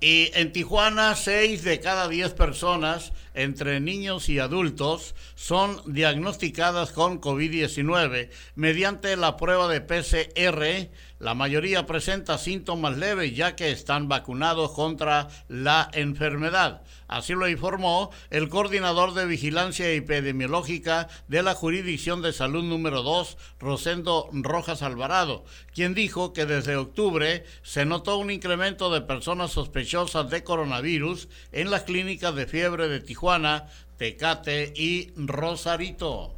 Y 0.00 0.30
en 0.34 0.52
Tijuana, 0.52 1.14
6 1.14 1.64
de 1.64 1.80
cada 1.80 2.06
10 2.06 2.34
personas, 2.34 3.12
entre 3.32 3.80
niños 3.80 4.28
y 4.28 4.38
adultos, 4.38 5.14
son 5.34 5.80
diagnosticadas 5.86 6.92
con 6.92 7.20
COVID-19 7.20 8.28
mediante 8.56 9.16
la 9.16 9.38
prueba 9.38 9.68
de 9.68 9.80
PCR 9.80 10.90
La 11.18 11.32
mayoría 11.32 11.86
presenta 11.86 12.36
síntomas 12.36 12.98
leves 12.98 13.34
ya 13.34 13.56
que 13.56 13.70
están 13.70 14.06
vacunados 14.06 14.72
contra 14.72 15.28
la 15.48 15.88
enfermedad. 15.94 16.82
Así 17.08 17.32
lo 17.32 17.48
informó 17.48 18.10
el 18.28 18.50
coordinador 18.50 19.14
de 19.14 19.24
vigilancia 19.24 19.88
epidemiológica 19.88 21.08
de 21.26 21.42
la 21.42 21.54
Jurisdicción 21.54 22.20
de 22.20 22.34
Salud 22.34 22.64
número 22.64 23.02
2, 23.02 23.38
Rosendo 23.58 24.28
Rojas 24.30 24.82
Alvarado, 24.82 25.46
quien 25.72 25.94
dijo 25.94 26.34
que 26.34 26.44
desde 26.44 26.76
octubre 26.76 27.44
se 27.62 27.86
notó 27.86 28.18
un 28.18 28.30
incremento 28.30 28.92
de 28.92 29.00
personas 29.00 29.52
sospechosas 29.52 30.28
de 30.28 30.44
coronavirus 30.44 31.30
en 31.50 31.70
las 31.70 31.84
clínicas 31.84 32.34
de 32.34 32.46
fiebre 32.46 32.88
de 32.88 33.00
Tijuana, 33.00 33.68
Tecate 33.96 34.74
y 34.76 35.12
Rosarito. 35.16 36.35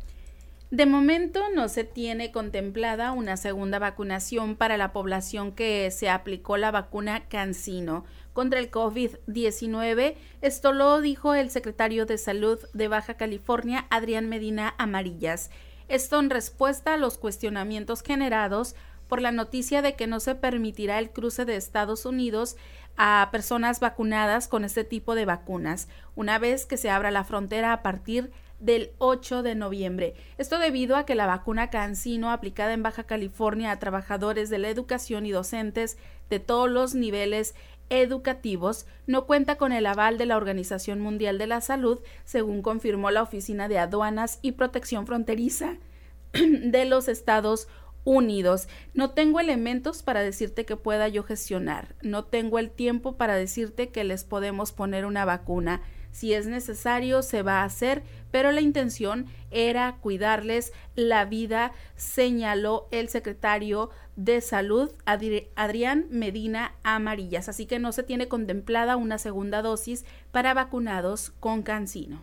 De 0.70 0.85
momento 0.85 1.44
no 1.54 1.70
se 1.70 1.85
tiene 1.85 2.31
contemplada 2.31 3.12
una 3.12 3.38
segunda 3.38 3.78
vacunación 3.78 4.54
para 4.54 4.76
la 4.76 4.92
población 4.92 5.52
que 5.52 5.90
se 5.90 6.11
aplicó 6.11 6.59
la 6.59 6.70
vacuna 6.70 7.26
Cancino 7.28 8.04
contra 8.35 8.59
el 8.59 8.70
COVID-19. 8.70 10.16
Esto 10.42 10.72
lo 10.72 11.00
dijo 11.00 11.35
el 11.35 11.48
secretario 11.48 12.04
de 12.04 12.18
Salud 12.18 12.59
de 12.74 12.87
Baja 12.87 13.14
California, 13.14 13.87
Adrián 13.88 14.28
Medina 14.28 14.74
Amarillas. 14.76 15.50
Esto 15.88 16.20
en 16.20 16.28
respuesta 16.28 16.92
a 16.92 16.98
los 16.98 17.16
cuestionamientos 17.16 18.02
generados 18.02 18.76
por 19.09 19.22
la 19.22 19.33
noticia 19.33 19.81
de 19.81 19.94
que 19.94 20.07
no 20.07 20.20
se 20.20 20.35
permitirá 20.35 20.98
el 20.98 21.09
cruce 21.09 21.46
de 21.46 21.57
Estados 21.57 22.04
Unidos 22.04 22.59
a 22.98 23.31
personas 23.33 23.81
vacunadas 23.81 24.48
con 24.48 24.66
este 24.66 24.85
tipo 24.85 25.14
de 25.14 25.24
vacunas, 25.24 25.88
una 26.14 26.38
vez 26.38 26.66
que 26.66 26.76
se 26.76 26.90
abra 26.90 27.11
la 27.11 27.24
frontera 27.24 27.72
a 27.72 27.83
partir 27.83 28.31
del 28.61 28.90
8 28.99 29.42
de 29.42 29.55
noviembre. 29.55 30.14
Esto 30.37 30.59
debido 30.59 30.97
a 30.97 31.05
que 31.05 31.14
la 31.14 31.27
vacuna 31.27 31.71
Cancino 31.71 32.31
aplicada 32.31 32.73
en 32.73 32.83
Baja 32.83 33.05
California 33.05 33.71
a 33.71 33.79
trabajadores 33.79 34.51
de 34.51 34.59
la 34.59 34.68
educación 34.68 35.27
y 35.27 35.31
docentes 35.31 35.97
de 36.29 36.40
todos 36.40 36.68
los 36.68 36.94
niveles 36.94 37.55
educativos 37.90 38.87
no 39.07 39.27
cuenta 39.27 39.57
con 39.57 39.73
el 39.73 39.87
aval 39.87 40.18
de 40.18 40.27
la 40.27 40.37
Organización 40.37 41.01
Mundial 41.01 41.38
de 41.38 41.47
la 41.47 41.61
Salud, 41.61 42.01
según 42.25 42.62
confirmó 42.62 43.11
la 43.11 43.23
Oficina 43.23 43.68
de 43.68 43.79
Aduanas 43.79 44.38
y 44.42 44.53
Protección 44.53 45.07
Fronteriza 45.07 45.77
de 46.33 46.85
los 46.85 47.09
Estados 47.09 47.68
Unidos. 48.05 48.68
No 48.94 49.11
tengo 49.11 49.40
elementos 49.40 50.03
para 50.03 50.21
decirte 50.21 50.64
que 50.64 50.77
pueda 50.77 51.09
yo 51.09 51.23
gestionar. 51.23 51.94
No 52.03 52.25
tengo 52.25 52.59
el 52.59 52.71
tiempo 52.71 53.16
para 53.16 53.37
decirte 53.37 53.90
que 53.90 54.05
les 54.05 54.25
podemos 54.25 54.73
poner 54.73 55.05
una 55.05 55.25
vacuna. 55.25 55.83
Si 56.11 56.33
es 56.33 56.47
necesario, 56.47 57.23
se 57.23 57.42
va 57.42 57.61
a 57.61 57.64
hacer, 57.64 58.03
pero 58.30 58.52
la 58.52 58.60
intención 58.60 59.26
era 59.50 59.96
cuidarles 60.00 60.72
la 60.94 61.24
vida, 61.24 61.72
señaló 61.96 62.88
el 62.90 63.08
secretario 63.08 63.90
de 64.16 64.40
Salud, 64.40 64.90
Adrián 65.06 66.06
Medina 66.10 66.74
Amarillas. 66.82 67.48
Así 67.48 67.66
que 67.66 67.78
no 67.78 67.92
se 67.92 68.02
tiene 68.02 68.28
contemplada 68.28 68.96
una 68.96 69.18
segunda 69.18 69.62
dosis 69.62 70.04
para 70.32 70.54
vacunados 70.54 71.32
con 71.40 71.62
cancino. 71.62 72.22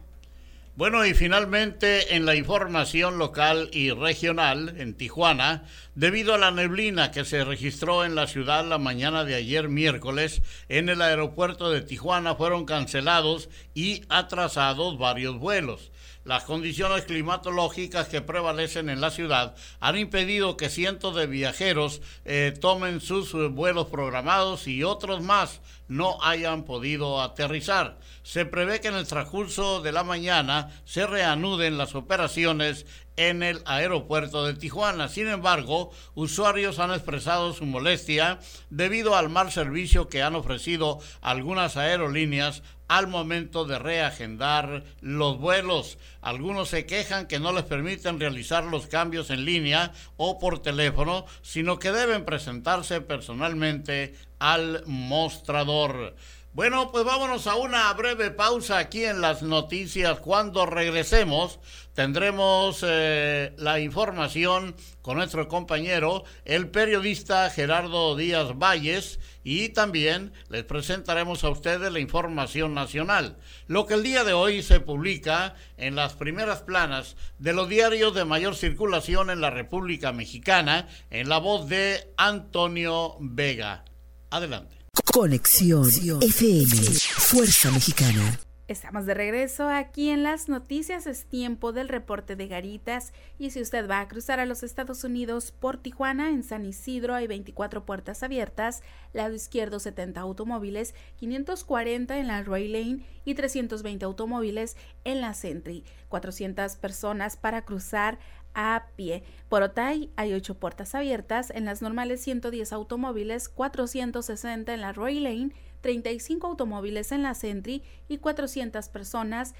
Bueno, 0.77 1.05
y 1.05 1.13
finalmente 1.13 2.17
en 2.17 2.25
la 2.25 2.35
información 2.35 3.17
local 3.17 3.69
y 3.71 3.91
regional 3.91 4.75
en 4.77 4.93
Tijuana, 4.93 5.63
debido 5.95 6.33
a 6.33 6.37
la 6.37 6.51
neblina 6.51 7.11
que 7.11 7.23
se 7.23 7.45
registró 7.45 8.03
en 8.03 8.13
la 8.13 8.27
ciudad 8.27 8.65
la 8.65 8.77
mañana 8.77 9.23
de 9.23 9.35
ayer 9.35 9.69
miércoles, 9.69 10.41
en 10.67 10.89
el 10.89 11.01
aeropuerto 11.01 11.71
de 11.71 11.79
Tijuana 11.79 12.35
fueron 12.35 12.65
cancelados 12.65 13.47
y 13.73 14.01
atrasados 14.09 14.97
varios 14.97 15.39
vuelos. 15.39 15.93
Las 16.25 16.43
condiciones 16.43 17.03
climatológicas 17.03 18.07
que 18.07 18.19
prevalecen 18.19 18.89
en 18.89 18.99
la 18.99 19.11
ciudad 19.11 19.55
han 19.79 19.95
impedido 19.95 20.57
que 20.57 20.69
cientos 20.69 21.15
de 21.15 21.27
viajeros 21.27 22.01
eh, 22.25 22.51
tomen 22.59 22.99
sus 22.99 23.31
vuelos 23.51 23.89
programados 23.89 24.67
y 24.67 24.83
otros 24.83 25.21
más 25.21 25.61
no 25.87 26.17
hayan 26.23 26.63
podido 26.63 27.21
aterrizar. 27.21 27.99
Se 28.23 28.43
prevé 28.43 28.81
que 28.81 28.87
en 28.87 28.95
el 28.95 29.05
transcurso 29.05 29.83
de 29.83 29.91
la 29.91 30.03
mañana 30.03 30.71
se 30.83 31.05
reanuden 31.05 31.77
las 31.77 31.93
operaciones 31.93 32.87
en 33.17 33.43
el 33.43 33.61
aeropuerto 33.65 34.45
de 34.45 34.55
Tijuana. 34.55 35.07
Sin 35.07 35.27
embargo, 35.27 35.91
usuarios 36.15 36.79
han 36.79 36.91
expresado 36.91 37.53
su 37.53 37.65
molestia 37.65 38.39
debido 38.69 39.15
al 39.15 39.29
mal 39.29 39.51
servicio 39.51 40.09
que 40.09 40.23
han 40.23 40.35
ofrecido 40.35 40.99
algunas 41.21 41.77
aerolíneas 41.77 42.63
al 42.87 43.07
momento 43.07 43.65
de 43.65 43.79
reagendar 43.79 44.83
los 45.01 45.37
vuelos. 45.37 45.97
Algunos 46.21 46.69
se 46.69 46.85
quejan 46.85 47.27
que 47.27 47.39
no 47.39 47.51
les 47.51 47.63
permiten 47.63 48.19
realizar 48.19 48.63
los 48.63 48.87
cambios 48.87 49.29
en 49.29 49.45
línea 49.45 49.91
o 50.17 50.39
por 50.39 50.61
teléfono, 50.61 51.25
sino 51.41 51.79
que 51.79 51.91
deben 51.91 52.25
presentarse 52.25 53.01
personalmente 53.01 54.15
al 54.39 54.83
mostrador. 54.85 56.15
Bueno, 56.55 56.89
pues 56.89 57.03
vámonos 57.03 57.47
a 57.47 57.55
una 57.55 57.91
breve 57.91 58.31
pausa 58.31 58.77
aquí 58.77 59.03
en 59.03 59.19
las 59.19 59.41
noticias. 59.41 60.21
Cuando 60.21 60.65
regresemos 60.65 61.59
tendremos 61.93 62.79
eh, 62.87 63.53
la 63.57 63.81
información 63.81 64.73
con 65.01 65.17
nuestro 65.17 65.49
compañero, 65.49 66.23
el 66.45 66.69
periodista 66.69 67.49
Gerardo 67.49 68.15
Díaz 68.15 68.57
Valles, 68.57 69.19
y 69.45 69.69
también 69.69 70.33
les 70.49 70.63
presentaremos 70.63 71.43
a 71.43 71.49
ustedes 71.49 71.93
la 71.93 71.99
información 71.99 72.73
nacional, 72.73 73.37
lo 73.67 73.85
que 73.85 73.93
el 73.93 74.03
día 74.03 74.23
de 74.23 74.33
hoy 74.33 74.63
se 74.63 74.79
publica 74.79 75.55
en 75.77 75.95
las 75.95 76.15
primeras 76.15 76.63
planas 76.63 77.15
de 77.37 77.53
los 77.53 77.69
diarios 77.69 78.15
de 78.15 78.25
mayor 78.25 78.55
circulación 78.55 79.29
en 79.29 79.41
la 79.41 79.51
República 79.51 80.11
Mexicana, 80.11 80.89
en 81.11 81.29
la 81.29 81.37
voz 81.37 81.69
de 81.69 82.11
Antonio 82.17 83.17
Vega. 83.19 83.85
Adelante. 84.31 84.75
Conexión 85.13 85.87
FM, 86.21 86.75
Fuerza 87.17 87.69
Mexicana. 87.69 88.39
Estamos 88.67 89.05
de 89.05 89.13
regreso 89.13 89.69
aquí 89.69 90.09
en 90.09 90.23
las 90.23 90.49
noticias. 90.49 91.05
Es 91.05 91.25
tiempo 91.25 91.71
del 91.71 91.87
reporte 91.87 92.35
de 92.35 92.47
Garitas. 92.47 93.13
Y 93.37 93.51
si 93.51 93.61
usted 93.61 93.87
va 93.87 93.99
a 93.99 94.07
cruzar 94.07 94.39
a 94.39 94.47
los 94.47 94.63
Estados 94.63 95.03
Unidos 95.03 95.51
por 95.51 95.77
Tijuana, 95.77 96.29
en 96.29 96.41
San 96.41 96.65
Isidro 96.65 97.13
hay 97.13 97.27
24 97.27 97.85
puertas 97.85 98.23
abiertas, 98.23 98.81
lado 99.13 99.35
izquierdo 99.35 99.79
70 99.79 100.19
automóviles, 100.19 100.95
540 101.17 102.17
en 102.17 102.25
la 102.25 102.41
Roy 102.41 102.67
Lane 102.67 103.05
y 103.23 103.35
320 103.35 104.03
automóviles 104.03 104.77
en 105.03 105.21
la 105.21 105.35
Sentry. 105.35 105.83
400 106.09 106.75
personas 106.77 107.37
para 107.37 107.65
cruzar 107.65 108.17
a 108.55 108.87
pie. 108.95 109.23
Por 109.47 109.61
Otay 109.61 110.09
hay 110.15 110.33
8 110.33 110.55
puertas 110.55 110.95
abiertas, 110.95 111.51
en 111.51 111.65
las 111.65 111.83
normales 111.83 112.21
110 112.21 112.73
automóviles, 112.73 113.47
460 113.47 114.73
en 114.73 114.81
la 114.81 114.91
Roy 114.91 115.19
Lane, 115.19 115.51
35 115.85 116.47
automóviles 116.47 117.11
en 117.11 117.21
la 117.21 117.35
Sentry 117.35 117.83
y 118.07 118.17
400 118.17 118.89
personas 118.89 119.53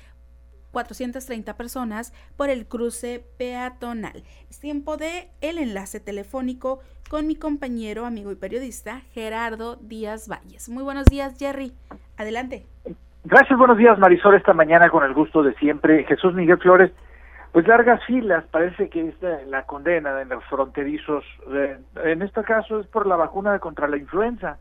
430 0.72 1.56
personas 1.56 2.14
por 2.36 2.50
el 2.50 2.66
cruce 2.66 3.24
peatonal. 3.38 4.24
Es 4.50 4.60
tiempo 4.60 4.98
de 4.98 5.30
el 5.42 5.60
enlace 5.60 6.00
telefónico 6.00 6.80
con 7.12 7.28
mi 7.28 7.36
compañero, 7.36 8.08
amigo 8.08 8.32
y 8.32 8.36
periodista 8.36 9.02
Gerardo 9.14 9.76
Díaz 9.76 10.28
Valles. 10.28 10.68
Muy 10.68 10.82
buenos 10.82 11.06
días, 11.06 11.38
Jerry. 11.38 11.74
Adelante. 12.18 12.66
Gracias, 13.24 13.58
buenos 13.60 13.78
días, 13.78 14.00
Marisol. 14.00 14.34
Esta 14.34 14.54
mañana 14.54 14.90
con 14.90 15.04
el 15.04 15.14
gusto 15.14 15.44
de 15.44 15.54
siempre. 15.54 16.06
Jesús 16.06 16.34
Miguel 16.34 16.58
Flores 16.58 16.92
pues 17.52 17.68
largas 17.68 18.04
filas, 18.06 18.44
parece 18.52 18.90
que 18.90 19.10
es 19.10 19.16
la 19.48 19.64
condena 19.68 20.20
en 20.22 20.28
los 20.28 20.44
fronterizos. 20.46 21.24
Eh, 21.54 21.78
en 22.04 22.22
este 22.24 22.44
caso 22.44 22.82
es 22.82 22.88
por 22.88 23.06
la 23.06 23.16
vacuna 23.16 23.60
contra 23.60 23.88
la 23.88 23.96
influenza. 23.96 24.58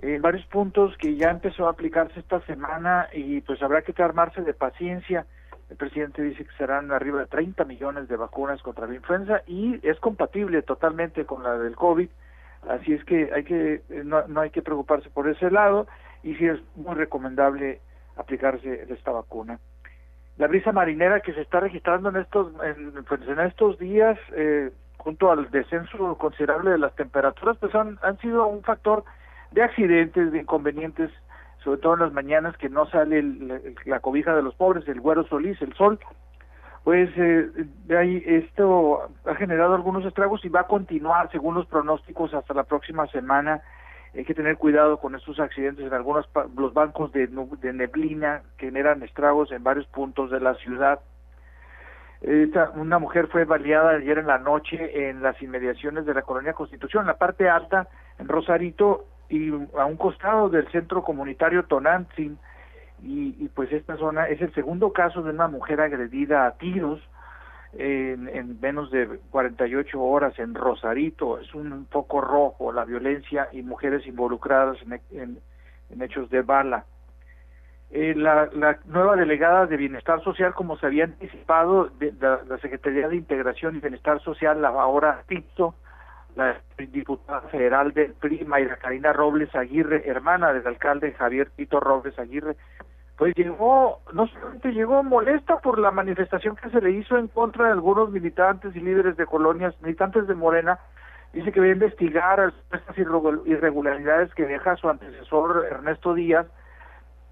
En 0.00 0.22
varios 0.22 0.46
puntos 0.46 0.96
que 0.96 1.16
ya 1.16 1.30
empezó 1.30 1.66
a 1.66 1.70
aplicarse 1.70 2.20
esta 2.20 2.40
semana 2.42 3.08
y 3.12 3.40
pues 3.40 3.62
habrá 3.62 3.82
que 3.82 4.00
armarse 4.02 4.42
de 4.42 4.54
paciencia. 4.54 5.26
El 5.70 5.76
presidente 5.76 6.22
dice 6.22 6.44
que 6.44 6.56
serán 6.56 6.92
arriba 6.92 7.20
de 7.20 7.26
30 7.26 7.64
millones 7.64 8.08
de 8.08 8.16
vacunas 8.16 8.62
contra 8.62 8.86
la 8.86 8.94
influenza 8.94 9.42
y 9.46 9.80
es 9.86 9.98
compatible 10.00 10.62
totalmente 10.62 11.26
con 11.26 11.42
la 11.42 11.58
del 11.58 11.74
COVID. 11.74 12.08
Así 12.68 12.92
es 12.92 13.04
que 13.04 13.30
hay 13.34 13.44
que 13.44 13.82
eh, 13.88 14.02
no, 14.04 14.26
no 14.28 14.40
hay 14.40 14.50
que 14.50 14.62
preocuparse 14.62 15.10
por 15.10 15.28
ese 15.28 15.50
lado 15.50 15.86
y 16.22 16.34
sí 16.36 16.46
es 16.46 16.60
muy 16.76 16.94
recomendable 16.94 17.80
aplicarse 18.16 18.86
esta 18.88 19.12
vacuna 19.12 19.58
la 20.38 20.46
brisa 20.46 20.72
marinera 20.72 21.20
que 21.20 21.34
se 21.34 21.40
está 21.42 21.60
registrando 21.60 22.08
en 22.08 22.16
estos 22.16 22.52
en, 22.64 23.04
pues, 23.04 23.20
en 23.28 23.40
estos 23.40 23.78
días 23.78 24.18
eh, 24.34 24.70
junto 24.96 25.30
al 25.30 25.50
descenso 25.50 26.16
considerable 26.16 26.70
de 26.70 26.78
las 26.78 26.94
temperaturas 26.94 27.56
pues 27.58 27.74
han, 27.74 27.98
han 28.02 28.18
sido 28.18 28.46
un 28.46 28.62
factor 28.62 29.04
de 29.52 29.62
accidentes 29.62 30.32
de 30.32 30.40
inconvenientes 30.40 31.10
sobre 31.64 31.80
todo 31.80 31.94
en 31.94 32.00
las 32.00 32.12
mañanas 32.12 32.56
que 32.56 32.68
no 32.68 32.86
sale 32.86 33.22
la 33.84 34.00
cobija 34.00 34.34
de 34.34 34.42
los 34.42 34.54
pobres 34.54 34.86
el 34.88 35.00
güero 35.00 35.26
solís 35.26 35.60
el 35.62 35.74
sol 35.74 35.98
pues 36.84 37.10
eh, 37.16 37.50
de 37.86 37.98
ahí 37.98 38.22
esto 38.24 39.10
ha 39.26 39.34
generado 39.34 39.74
algunos 39.74 40.04
estragos 40.04 40.44
y 40.44 40.48
va 40.48 40.60
a 40.60 40.66
continuar 40.66 41.30
según 41.30 41.54
los 41.54 41.66
pronósticos 41.66 42.32
hasta 42.34 42.54
la 42.54 42.64
próxima 42.64 43.06
semana 43.08 43.62
hay 44.14 44.24
que 44.24 44.34
tener 44.34 44.56
cuidado 44.56 44.98
con 44.98 45.14
estos 45.14 45.38
accidentes 45.38 45.86
en 45.86 45.92
algunos 45.92 46.28
los 46.56 46.72
bancos 46.72 47.12
de, 47.12 47.26
de 47.26 47.72
neblina 47.72 48.42
que 48.56 48.66
generan 48.66 49.02
estragos 49.02 49.52
en 49.52 49.62
varios 49.62 49.86
puntos 49.86 50.30
de 50.30 50.40
la 50.40 50.54
ciudad. 50.54 51.00
una 52.74 52.98
mujer 52.98 53.28
fue 53.28 53.44
baleada 53.44 53.90
ayer 53.90 54.18
en 54.18 54.26
la 54.26 54.38
noche 54.38 55.08
en 55.08 55.22
las 55.22 55.40
inmediaciones 55.42 56.06
de 56.06 56.14
la 56.14 56.22
colonia 56.22 56.52
Constitución, 56.52 57.02
en 57.02 57.08
la 57.08 57.18
parte 57.18 57.48
alta, 57.48 57.88
en 58.18 58.28
Rosarito, 58.28 59.06
y 59.28 59.50
a 59.50 59.84
un 59.84 59.96
costado 59.96 60.48
del 60.48 60.68
centro 60.70 61.02
comunitario 61.02 61.64
Tonantzin. 61.64 62.38
Y, 63.00 63.48
pues 63.54 63.72
esta 63.72 63.96
zona 63.96 64.26
es 64.26 64.40
el 64.40 64.52
segundo 64.54 64.92
caso 64.92 65.22
de 65.22 65.30
una 65.30 65.46
mujer 65.46 65.80
agredida 65.80 66.46
a 66.46 66.58
tiros 66.58 67.00
en, 67.74 68.28
en 68.28 68.60
menos 68.60 68.90
de 68.90 69.20
48 69.30 70.02
horas 70.02 70.36
en 70.40 70.54
Rosarito. 70.54 71.38
Es 71.38 71.54
un 71.54 71.86
foco 71.86 72.20
rojo 72.20 72.72
la 72.72 72.84
violencia 72.84 73.48
y 73.52 73.62
mujeres 73.62 74.04
involucradas 74.04 74.78
en, 75.12 75.38
en 75.90 76.02
hechos 76.02 76.28
de 76.30 76.42
bala. 76.42 76.84
Eh, 77.90 78.14
la, 78.14 78.50
la, 78.52 78.78
nueva 78.84 79.16
delegada 79.16 79.64
de 79.66 79.78
Bienestar 79.78 80.22
Social, 80.22 80.52
como 80.52 80.76
se 80.76 80.86
había 80.86 81.04
anticipado, 81.04 81.88
de, 81.98 82.12
la, 82.20 82.58
Secretaría 82.60 83.08
de 83.08 83.16
Integración 83.16 83.76
y 83.76 83.80
Bienestar 83.80 84.20
Social, 84.20 84.60
la 84.60 84.68
ahora 84.68 85.22
TIPSO, 85.26 85.74
la 86.38 86.60
diputada 86.78 87.40
federal 87.48 87.92
del 87.92 88.14
PRI, 88.14 88.44
Mayra 88.44 88.76
Karina 88.76 89.12
Robles 89.12 89.52
Aguirre, 89.56 90.08
hermana 90.08 90.52
del 90.52 90.66
alcalde 90.66 91.12
Javier 91.12 91.50
Tito 91.50 91.80
Robles 91.80 92.16
Aguirre, 92.18 92.56
pues 93.16 93.34
llegó, 93.34 94.00
no 94.12 94.28
solamente 94.28 94.72
llegó 94.72 95.02
molesta 95.02 95.58
por 95.58 95.80
la 95.80 95.90
manifestación 95.90 96.54
que 96.54 96.70
se 96.70 96.80
le 96.80 96.92
hizo 96.92 97.18
en 97.18 97.26
contra 97.26 97.66
de 97.66 97.72
algunos 97.72 98.10
militantes 98.10 98.74
y 98.76 98.80
líderes 98.80 99.16
de 99.16 99.26
colonias, 99.26 99.74
militantes 99.82 100.28
de 100.28 100.34
Morena, 100.36 100.78
dice 101.32 101.50
que 101.50 101.58
va 101.58 101.66
a 101.66 101.70
investigar 101.70 102.52
estas 102.72 102.96
irregularidades 102.96 104.32
que 104.34 104.46
deja 104.46 104.76
su 104.76 104.88
antecesor 104.88 105.66
Ernesto 105.68 106.14
Díaz, 106.14 106.46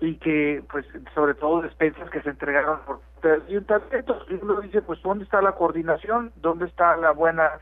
y 0.01 0.17
que 0.17 0.63
pues 0.71 0.85
sobre 1.15 1.35
todo 1.35 1.63
despensas 1.63 2.11
que 2.11 2.21
se 2.21 2.31
entregaron 2.31 2.81
por 2.85 3.01
ayuntamientos 3.49 4.27
y 4.29 4.35
uno 4.35 4.61
dice 4.61 4.83
pues 4.83 5.01
dónde 5.03 5.25
está 5.25 5.41
la 5.41 5.53
coordinación 5.53 6.33
dónde 6.37 6.67
está 6.67 6.97
la 6.97 7.13
buena 7.13 7.53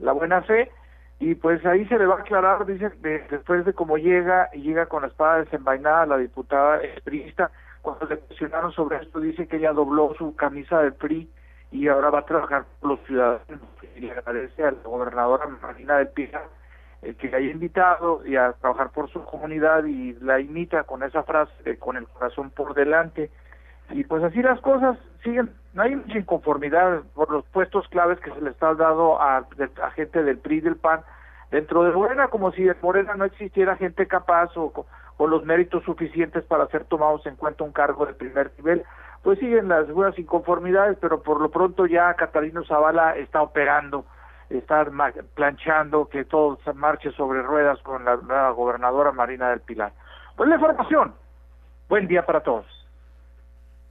la 0.00 0.10
buena 0.10 0.42
fe 0.42 0.72
y 1.20 1.34
pues 1.34 1.64
ahí 1.64 1.86
se 1.86 1.98
le 1.98 2.06
va 2.06 2.16
a 2.16 2.20
aclarar 2.20 2.66
dice 2.66 2.90
después 3.30 3.64
de 3.64 3.72
cómo 3.72 3.96
llega 3.96 4.50
y 4.52 4.62
llega 4.62 4.86
con 4.86 5.02
la 5.02 5.08
espada 5.08 5.38
desenvainada 5.38 6.06
la 6.06 6.18
diputada 6.18 6.82
expriista 6.82 7.50
cuando 7.82 8.06
le 8.06 8.18
cuestionaron 8.18 8.72
sobre 8.72 8.98
esto 8.98 9.20
dice 9.20 9.46
que 9.46 9.56
ella 9.56 9.72
dobló 9.72 10.14
su 10.18 10.34
camisa 10.34 10.80
del 10.82 10.94
PRI 10.94 11.28
y 11.70 11.88
ahora 11.88 12.10
va 12.10 12.20
a 12.20 12.26
trabajar 12.26 12.64
por 12.80 12.90
los 12.90 13.00
ciudadanos 13.06 13.60
y 13.96 14.00
le 14.00 14.12
agradece 14.12 14.64
a 14.64 14.72
la 14.72 14.82
gobernadora 14.82 15.46
Marina 15.62 15.98
del 15.98 16.08
Pilar 16.08 16.48
el 17.02 17.16
que 17.16 17.28
le 17.28 17.36
haya 17.36 17.50
invitado 17.50 18.26
y 18.26 18.36
a 18.36 18.52
trabajar 18.54 18.90
por 18.90 19.10
su 19.10 19.22
comunidad 19.24 19.84
y 19.84 20.14
la 20.20 20.40
imita 20.40 20.84
con 20.84 21.02
esa 21.02 21.22
frase 21.22 21.78
con 21.78 21.96
el 21.96 22.06
corazón 22.08 22.50
por 22.50 22.74
delante 22.74 23.30
y 23.90 24.04
pues 24.04 24.22
así 24.22 24.42
las 24.42 24.60
cosas 24.60 24.98
siguen 25.22 25.50
no 25.74 25.82
hay 25.82 25.96
mucha 25.96 26.18
inconformidad 26.18 27.02
por 27.14 27.30
los 27.30 27.44
puestos 27.46 27.86
claves 27.88 28.20
que 28.20 28.30
se 28.30 28.40
le 28.40 28.50
está 28.50 28.74
dando 28.74 29.20
a, 29.20 29.44
gente 29.94 30.22
del 30.22 30.38
PRI 30.38 30.58
y 30.58 30.60
del 30.60 30.76
PAN 30.76 31.00
dentro 31.50 31.84
de 31.84 31.92
Morena 31.92 32.28
como 32.28 32.52
si 32.52 32.66
en 32.66 32.76
Morena 32.80 33.14
no 33.14 33.24
existiera 33.24 33.76
gente 33.76 34.06
capaz 34.06 34.56
o 34.56 34.72
con 35.16 35.30
los 35.30 35.44
méritos 35.44 35.84
suficientes 35.84 36.44
para 36.44 36.66
ser 36.68 36.84
tomados 36.84 37.26
en 37.26 37.36
cuenta 37.36 37.64
un 37.64 37.72
cargo 37.72 38.06
de 38.06 38.14
primer 38.14 38.52
nivel 38.56 38.84
pues 39.22 39.38
siguen 39.38 39.68
las 39.68 39.90
buenas 39.90 40.18
inconformidades 40.18 40.98
pero 41.00 41.22
por 41.22 41.40
lo 41.40 41.50
pronto 41.50 41.86
ya 41.86 42.14
Catalino 42.14 42.64
Zavala 42.64 43.16
está 43.16 43.42
operando 43.42 44.04
estar 44.50 44.90
planchando, 45.34 46.08
que 46.08 46.24
todo 46.24 46.58
se 46.64 46.72
marche 46.72 47.10
sobre 47.12 47.42
ruedas 47.42 47.78
con 47.82 48.04
la, 48.04 48.16
la 48.28 48.50
gobernadora 48.50 49.12
Marina 49.12 49.50
del 49.50 49.60
Pilar. 49.60 49.92
Pues 50.36 50.48
la 50.48 50.56
información. 50.56 51.14
Buen 51.88 52.06
día 52.06 52.24
para 52.24 52.42
todos. 52.42 52.66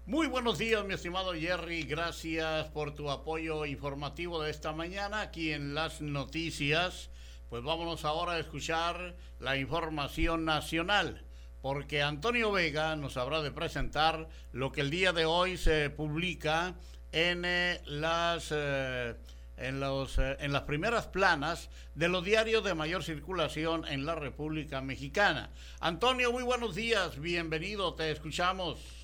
Muy 0.06 0.28
buenos 0.28 0.58
días, 0.58 0.84
mi 0.84 0.96
estimado 0.96 1.34
Jerry. 1.34 1.84
Gracias 1.84 2.68
por 2.68 2.94
tu 2.94 3.10
apoyo 3.10 3.66
informativo 3.66 4.44
de 4.44 4.52
esta 4.52 4.74
mañana 4.74 5.22
aquí 5.22 5.54
en 5.54 5.74
las 5.74 6.02
noticias. 6.02 7.10
Pues 7.50 7.64
vámonos 7.64 8.04
ahora 8.04 8.34
a 8.34 8.40
escuchar 8.40 9.16
la 9.40 9.56
información 9.56 10.44
nacional, 10.44 11.24
porque 11.62 12.02
Antonio 12.02 12.52
Vega 12.52 12.98
nos 12.98 13.16
habrá 13.16 13.42
de 13.42 13.52
presentar 13.52 14.28
lo 14.52 14.74
que 14.74 14.82
el 14.82 14.90
día 14.90 15.14
de 15.14 15.24
hoy 15.24 15.56
se 15.56 15.90
publica 15.90 16.76
en 17.14 17.46
eh, 17.46 17.80
las... 17.86 18.50
Eh, 18.52 19.16
en, 19.56 19.80
los, 19.80 20.18
eh, 20.18 20.36
en 20.40 20.52
las 20.52 20.64
primeras 20.64 21.08
planas 21.08 21.70
de 21.94 22.10
los 22.10 22.26
diarios 22.26 22.64
de 22.64 22.74
mayor 22.74 23.04
circulación 23.04 23.86
en 23.88 24.06
la 24.06 24.16
República 24.16 24.82
Mexicana. 24.82 25.52
Antonio, 25.80 26.32
muy 26.32 26.44
buenos 26.44 26.74
días, 26.76 27.20
bienvenido, 27.20 27.94
te 27.94 28.12
escuchamos. 28.12 29.03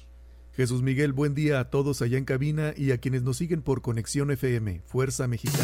Jesús 0.60 0.82
Miguel, 0.82 1.14
buen 1.14 1.36
día 1.36 1.62
a 1.62 1.70
todos 1.70 2.02
allá 2.02 2.18
en 2.18 2.26
cabina 2.26 2.74
y 2.76 2.92
a 2.92 2.98
quienes 2.98 3.24
nos 3.24 3.38
siguen 3.38 3.62
por 3.62 3.82
Conexión 3.82 4.30
FM, 4.30 4.82
Fuerza 4.86 5.26
Mexicana. 5.26 5.64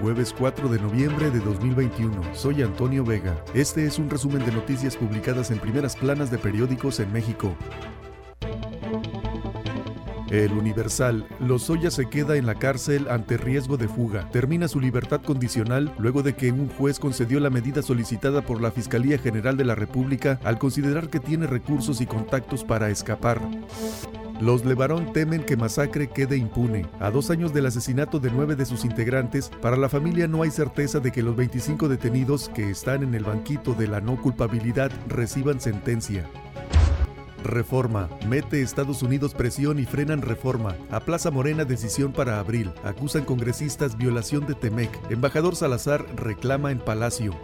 Jueves 0.00 0.34
4 0.38 0.70
de 0.70 0.78
noviembre 0.78 1.30
de 1.30 1.40
2021. 1.40 2.34
Soy 2.34 2.62
Antonio 2.62 3.04
Vega. 3.04 3.44
Este 3.52 3.84
es 3.84 3.98
un 3.98 4.08
resumen 4.08 4.42
de 4.46 4.52
noticias 4.52 4.96
publicadas 4.96 5.50
en 5.50 5.58
primeras 5.58 5.96
planas 5.96 6.30
de 6.30 6.38
periódicos 6.38 6.98
en 7.00 7.12
México. 7.12 7.54
El 10.30 10.52
Universal. 10.52 11.26
Lozoya 11.40 11.90
se 11.90 12.06
queda 12.06 12.36
en 12.36 12.46
la 12.46 12.54
cárcel 12.54 13.08
ante 13.08 13.36
riesgo 13.36 13.76
de 13.76 13.88
fuga. 13.88 14.28
Termina 14.30 14.68
su 14.68 14.80
libertad 14.80 15.22
condicional 15.22 15.92
luego 15.98 16.22
de 16.22 16.34
que 16.34 16.52
un 16.52 16.68
juez 16.68 16.98
concedió 16.98 17.40
la 17.40 17.50
medida 17.50 17.82
solicitada 17.82 18.42
por 18.42 18.60
la 18.60 18.70
Fiscalía 18.70 19.18
General 19.18 19.56
de 19.56 19.64
la 19.64 19.74
República 19.74 20.38
al 20.44 20.58
considerar 20.58 21.08
que 21.08 21.20
tiene 21.20 21.46
recursos 21.46 22.00
y 22.00 22.06
contactos 22.06 22.64
para 22.64 22.90
escapar. 22.90 23.40
Los 24.40 24.64
Levarón 24.64 25.12
temen 25.12 25.42
que 25.42 25.56
masacre 25.56 26.08
quede 26.08 26.36
impune. 26.36 26.86
A 27.00 27.10
dos 27.10 27.30
años 27.30 27.52
del 27.52 27.66
asesinato 27.66 28.20
de 28.20 28.30
nueve 28.30 28.54
de 28.54 28.66
sus 28.66 28.84
integrantes, 28.84 29.50
para 29.60 29.76
la 29.76 29.88
familia 29.88 30.28
no 30.28 30.42
hay 30.42 30.50
certeza 30.50 31.00
de 31.00 31.10
que 31.10 31.24
los 31.24 31.34
25 31.34 31.88
detenidos 31.88 32.48
que 32.50 32.70
están 32.70 33.02
en 33.02 33.14
el 33.16 33.24
banquito 33.24 33.74
de 33.74 33.88
la 33.88 34.00
no 34.00 34.20
culpabilidad 34.20 34.92
reciban 35.08 35.60
sentencia. 35.60 36.24
Reforma. 37.44 38.08
Mete 38.28 38.62
Estados 38.62 39.02
Unidos 39.02 39.34
presión 39.34 39.78
y 39.78 39.84
frenan 39.84 40.22
reforma. 40.22 40.76
A 40.90 41.00
Plaza 41.00 41.30
Morena 41.30 41.64
decisión 41.64 42.12
para 42.12 42.38
abril. 42.38 42.72
Acusan 42.84 43.24
congresistas 43.24 43.96
violación 43.96 44.46
de 44.46 44.54
Temec. 44.54 44.90
Embajador 45.10 45.56
Salazar 45.56 46.04
reclama 46.16 46.70
en 46.70 46.78
Palacio. 46.78 47.34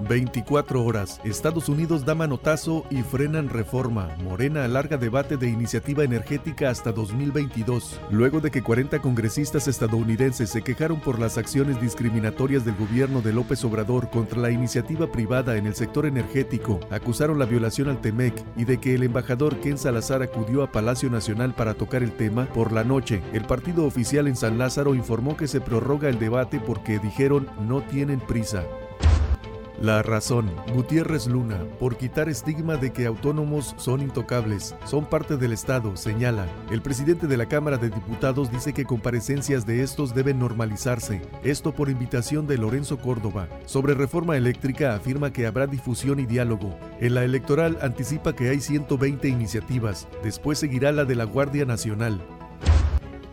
24 0.00 0.84
horas. 0.84 1.20
Estados 1.24 1.68
Unidos 1.68 2.04
da 2.04 2.14
manotazo 2.14 2.84
y 2.90 3.02
frenan 3.02 3.48
reforma. 3.48 4.08
Morena 4.22 4.64
alarga 4.64 4.96
debate 4.96 5.36
de 5.36 5.48
iniciativa 5.48 6.04
energética 6.04 6.70
hasta 6.70 6.92
2022. 6.92 8.00
Luego 8.10 8.40
de 8.40 8.50
que 8.50 8.62
40 8.62 9.00
congresistas 9.00 9.68
estadounidenses 9.68 10.50
se 10.50 10.62
quejaron 10.62 11.00
por 11.00 11.18
las 11.18 11.38
acciones 11.38 11.80
discriminatorias 11.80 12.64
del 12.64 12.76
gobierno 12.76 13.20
de 13.20 13.32
López 13.32 13.64
Obrador 13.64 14.10
contra 14.10 14.40
la 14.40 14.50
iniciativa 14.50 15.10
privada 15.10 15.56
en 15.56 15.66
el 15.66 15.74
sector 15.74 16.06
energético, 16.06 16.80
acusaron 16.90 17.38
la 17.38 17.46
violación 17.46 17.88
al 17.88 18.00
TEMEC 18.00 18.34
y 18.56 18.64
de 18.64 18.78
que 18.78 18.94
el 18.94 19.02
embajador 19.02 19.60
Ken 19.60 19.78
Salazar 19.78 20.22
acudió 20.22 20.62
a 20.62 20.72
Palacio 20.72 21.10
Nacional 21.10 21.54
para 21.54 21.74
tocar 21.74 22.02
el 22.02 22.12
tema, 22.12 22.46
por 22.46 22.72
la 22.72 22.84
noche, 22.84 23.22
el 23.32 23.44
partido 23.44 23.84
oficial 23.84 24.26
en 24.26 24.36
San 24.36 24.58
Lázaro 24.58 24.94
informó 24.94 25.36
que 25.36 25.48
se 25.48 25.60
prorroga 25.60 26.08
el 26.08 26.18
debate 26.18 26.60
porque 26.60 26.98
dijeron 26.98 27.48
no 27.66 27.82
tienen 27.82 28.20
prisa. 28.20 28.64
La 29.80 30.02
razón, 30.02 30.50
Gutiérrez 30.74 31.28
Luna, 31.28 31.62
por 31.78 31.96
quitar 31.96 32.28
estigma 32.28 32.76
de 32.76 32.92
que 32.92 33.06
autónomos 33.06 33.76
son 33.78 34.02
intocables, 34.02 34.74
son 34.84 35.06
parte 35.06 35.36
del 35.36 35.52
Estado, 35.52 35.96
señala. 35.96 36.48
El 36.72 36.82
presidente 36.82 37.28
de 37.28 37.36
la 37.36 37.46
Cámara 37.46 37.76
de 37.76 37.88
Diputados 37.88 38.50
dice 38.50 38.72
que 38.72 38.84
comparecencias 38.84 39.66
de 39.66 39.84
estos 39.84 40.16
deben 40.16 40.40
normalizarse, 40.40 41.22
esto 41.44 41.70
por 41.72 41.90
invitación 41.90 42.48
de 42.48 42.58
Lorenzo 42.58 42.98
Córdoba. 42.98 43.46
Sobre 43.66 43.94
reforma 43.94 44.36
eléctrica 44.36 44.96
afirma 44.96 45.32
que 45.32 45.46
habrá 45.46 45.68
difusión 45.68 46.18
y 46.18 46.26
diálogo. 46.26 46.76
En 47.00 47.14
la 47.14 47.22
electoral 47.22 47.78
anticipa 47.80 48.34
que 48.34 48.48
hay 48.48 48.60
120 48.60 49.28
iniciativas, 49.28 50.08
después 50.24 50.58
seguirá 50.58 50.90
la 50.90 51.04
de 51.04 51.14
la 51.14 51.24
Guardia 51.24 51.64
Nacional. 51.64 52.20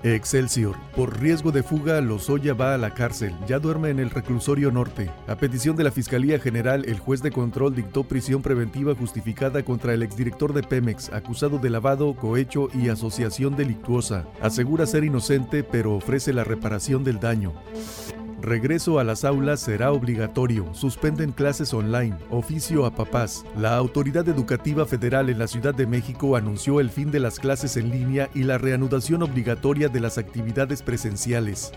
Excelsior. 0.06 0.76
Por 0.96 1.20
riesgo 1.20 1.52
de 1.52 1.64
fuga, 1.64 2.00
Lozoya 2.00 2.54
va 2.54 2.76
a 2.76 2.78
la 2.78 2.94
cárcel. 2.94 3.34
Ya 3.48 3.58
duerme 3.58 3.90
en 3.90 3.98
el 3.98 4.12
reclusorio 4.12 4.70
norte. 4.70 5.10
A 5.28 5.36
petición 5.36 5.76
de 5.76 5.84
la 5.84 5.90
Fiscalía 5.90 6.38
General, 6.38 6.86
el 6.86 7.00
juez 7.00 7.24
de 7.24 7.32
control 7.32 7.74
dictó 7.74 8.04
prisión 8.04 8.44
preventiva 8.44 8.94
justificada 8.94 9.66
contra 9.66 9.96
el 9.96 10.04
exdirector 10.04 10.54
de 10.54 10.62
Pemex, 10.62 11.12
acusado 11.12 11.58
de 11.58 11.72
lavado, 11.72 12.16
cohecho 12.16 12.70
y 12.76 12.90
asociación 12.90 13.56
delictuosa. 13.56 14.28
Asegura 14.42 14.86
ser 14.86 15.06
inocente, 15.06 15.64
pero 15.64 15.96
ofrece 15.96 16.34
la 16.34 16.44
reparación 16.44 17.04
del 17.04 17.20
daño. 17.20 17.54
Regreso 18.46 19.00
a 19.00 19.04
las 19.04 19.26
aulas 19.26 19.60
será 19.60 19.92
obligatorio. 19.92 20.72
Suspenden 20.76 21.32
clases 21.32 21.74
online. 21.74 22.16
Oficio 22.30 22.86
a 22.86 22.94
papás. 22.94 23.44
La 23.58 23.76
Autoridad 23.76 24.30
Educativa 24.30 24.86
Federal 24.86 25.32
en 25.32 25.40
la 25.40 25.48
Ciudad 25.48 25.74
de 25.74 25.88
México 25.88 26.36
anunció 26.36 26.80
el 26.80 26.92
fin 26.92 27.10
de 27.10 27.20
las 27.20 27.40
clases 27.40 27.76
en 27.76 27.90
línea 27.90 28.30
y 28.36 28.44
la 28.44 28.60
reanudación 28.60 29.24
obligatoria 29.24 29.90
de 29.90 30.00
las 30.00 30.20
actividades 30.20 30.84
presenciales. 30.84 31.72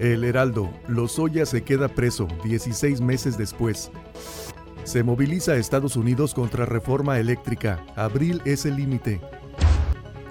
El 0.00 0.24
Heraldo. 0.24 0.72
Lozoya 0.88 1.46
se 1.46 1.62
queda 1.62 1.86
preso 1.86 2.26
16 2.42 3.00
meses 3.00 3.38
después. 3.38 3.92
Se 4.82 5.04
moviliza 5.04 5.54
Estados 5.54 5.94
Unidos 5.94 6.34
contra 6.34 6.66
reforma 6.66 7.20
eléctrica. 7.20 7.86
Abril 7.94 8.42
es 8.44 8.66
el 8.66 8.74
límite. 8.74 9.20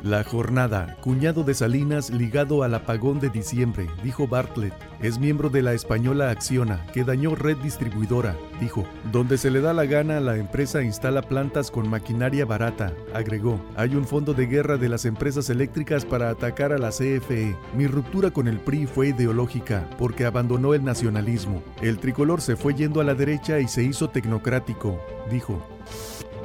La 0.04 0.24
jornada, 0.24 0.95
cuñado 1.02 1.43
de 1.43 1.54
Salinas 1.54 2.10
ligado 2.10 2.64
al 2.64 2.74
apagón 2.74 3.20
de 3.20 3.30
diciembre, 3.30 3.89
dijo 4.02 4.30
Bartlett. 4.30 4.74
Es 5.02 5.20
miembro 5.20 5.50
de 5.50 5.62
la 5.62 5.74
española 5.74 6.30
Acciona, 6.30 6.86
que 6.93 7.04
dañó 7.04 7.36
red 7.36 7.58
distribuidora, 7.58 8.38
dijo. 8.62 8.86
Donde 9.12 9.38
se 9.38 9.52
le 9.52 9.60
da 9.60 9.74
la 9.74 9.86
gana, 9.86 10.22
la 10.22 10.38
empresa 10.38 10.84
instala 10.84 11.22
plantas 11.22 11.70
con 11.70 11.89
maquinaria 11.89 12.45
barata, 12.45 12.93
agregó. 13.14 13.60
Hay 13.76 13.93
un 13.93 14.08
fondo 14.08 14.34
de 14.34 14.47
guerra 14.47 14.78
de 14.78 14.88
las 14.88 15.04
empresas 15.04 15.50
eléctricas 15.50 16.06
para 16.06 16.30
atacar 16.30 16.72
a 16.72 16.78
la 16.78 16.91
CFE. 16.91 17.58
Mi 17.76 17.86
ruptura 17.86 18.32
con 18.32 18.47
el 18.47 18.60
PRI 18.60 18.86
fue 18.86 19.10
ideológica, 19.10 19.89
porque 19.97 20.24
abandonó 20.24 20.74
el 20.74 20.86
nacionalismo. 20.86 21.62
El 21.82 21.97
tricolor 21.97 22.39
se 22.39 22.56
fue 22.56 22.74
yendo 22.74 23.02
a 23.02 23.04
la 23.04 23.16
derecha 23.16 23.60
y 23.60 23.68
se 23.68 23.84
hizo 23.84 24.10
tecnocrático, 24.10 24.97
dijo. 25.30 25.62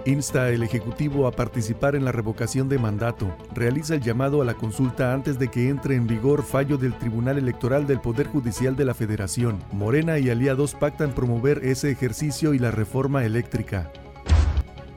Insta 0.06 0.48
al 0.48 0.62
Ejecutivo 0.62 1.26
a 1.26 1.32
participar 1.32 1.96
en 1.96 2.04
la 2.04 2.12
revocación 2.12 2.68
de 2.68 2.78
mandato. 2.78 3.34
Realiza 3.54 3.94
el 3.94 4.02
llamado 4.02 4.42
a 4.42 4.44
la 4.44 4.52
consulta 4.52 5.14
antes 5.14 5.38
de 5.38 5.48
que 5.48 5.70
entre 5.70 5.96
en 5.96 6.06
vigor 6.06 6.42
fallo 6.42 6.76
del 6.76 6.92
Tribunal 6.98 7.38
Electoral 7.38 7.86
del 7.86 8.02
Poder 8.02 8.26
Judicial 8.26 8.76
de 8.76 8.84
la 8.84 8.92
Federación. 8.92 9.60
Morena 9.72 10.18
y 10.18 10.28
aliados 10.28 10.74
pactan 10.74 11.12
promover 11.12 11.64
ese 11.64 11.90
ejercicio 11.90 12.52
y 12.52 12.58
la 12.58 12.70
reforma 12.70 13.24
eléctrica. 13.24 13.90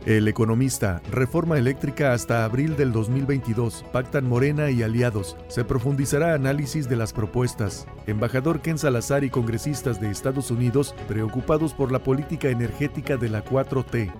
El 0.06 0.28
economista, 0.28 1.02
reforma 1.10 1.58
eléctrica 1.58 2.12
hasta 2.12 2.44
abril 2.44 2.76
del 2.76 2.92
2022, 2.92 3.86
pactan 3.94 4.28
Morena 4.28 4.72
y 4.72 4.84
aliados. 4.84 5.38
Se 5.48 5.64
profundizará 5.64 6.34
análisis 6.34 6.90
de 6.90 6.98
las 6.98 7.14
propuestas. 7.14 7.88
Embajador 8.08 8.62
Ken 8.62 8.78
Salazar 8.78 9.24
y 9.24 9.30
congresistas 9.30 10.02
de 10.02 10.12
Estados 10.12 10.52
Unidos 10.52 10.94
preocupados 11.08 11.74
por 11.74 11.94
la 11.94 12.00
política 12.00 12.50
energética 12.50 13.16
de 13.16 13.30
la 13.30 13.46
4T. 13.46 14.12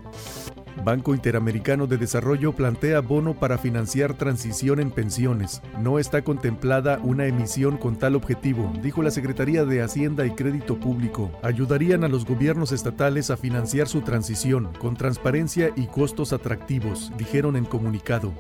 Banco 0.84 1.14
Interamericano 1.14 1.88
de 1.88 1.98
Desarrollo 1.98 2.54
plantea 2.54 3.02
bono 3.02 3.34
para 3.34 3.58
financiar 3.58 4.14
transición 4.14 4.80
en 4.80 4.92
pensiones. 4.92 5.62
No 5.82 6.00
está 6.00 6.22
contemplada 6.22 7.00
una 7.04 7.26
emisión 7.26 7.78
con 7.78 7.98
tal 7.98 8.16
objetivo, 8.16 8.72
dijo 8.82 9.02
la 9.02 9.12
Secretaría 9.12 9.66
de 9.66 9.82
Hacienda 9.82 10.26
y 10.26 10.32
Crédito 10.32 10.80
Público. 10.80 11.32
Ayudarían 11.44 12.04
a 12.04 12.08
los 12.08 12.26
gobiernos 12.26 12.72
estatales 12.72 13.30
a 13.30 13.38
financiar 13.38 13.88
su 13.88 14.02
transición 14.02 14.70
con 14.80 14.96
transparencia 14.96 15.72
y 15.76 15.88
costos 15.88 16.34
atractivos, 16.34 17.12
dijeron 17.18 17.56
en 17.56 17.66
comunicado. 17.66 18.34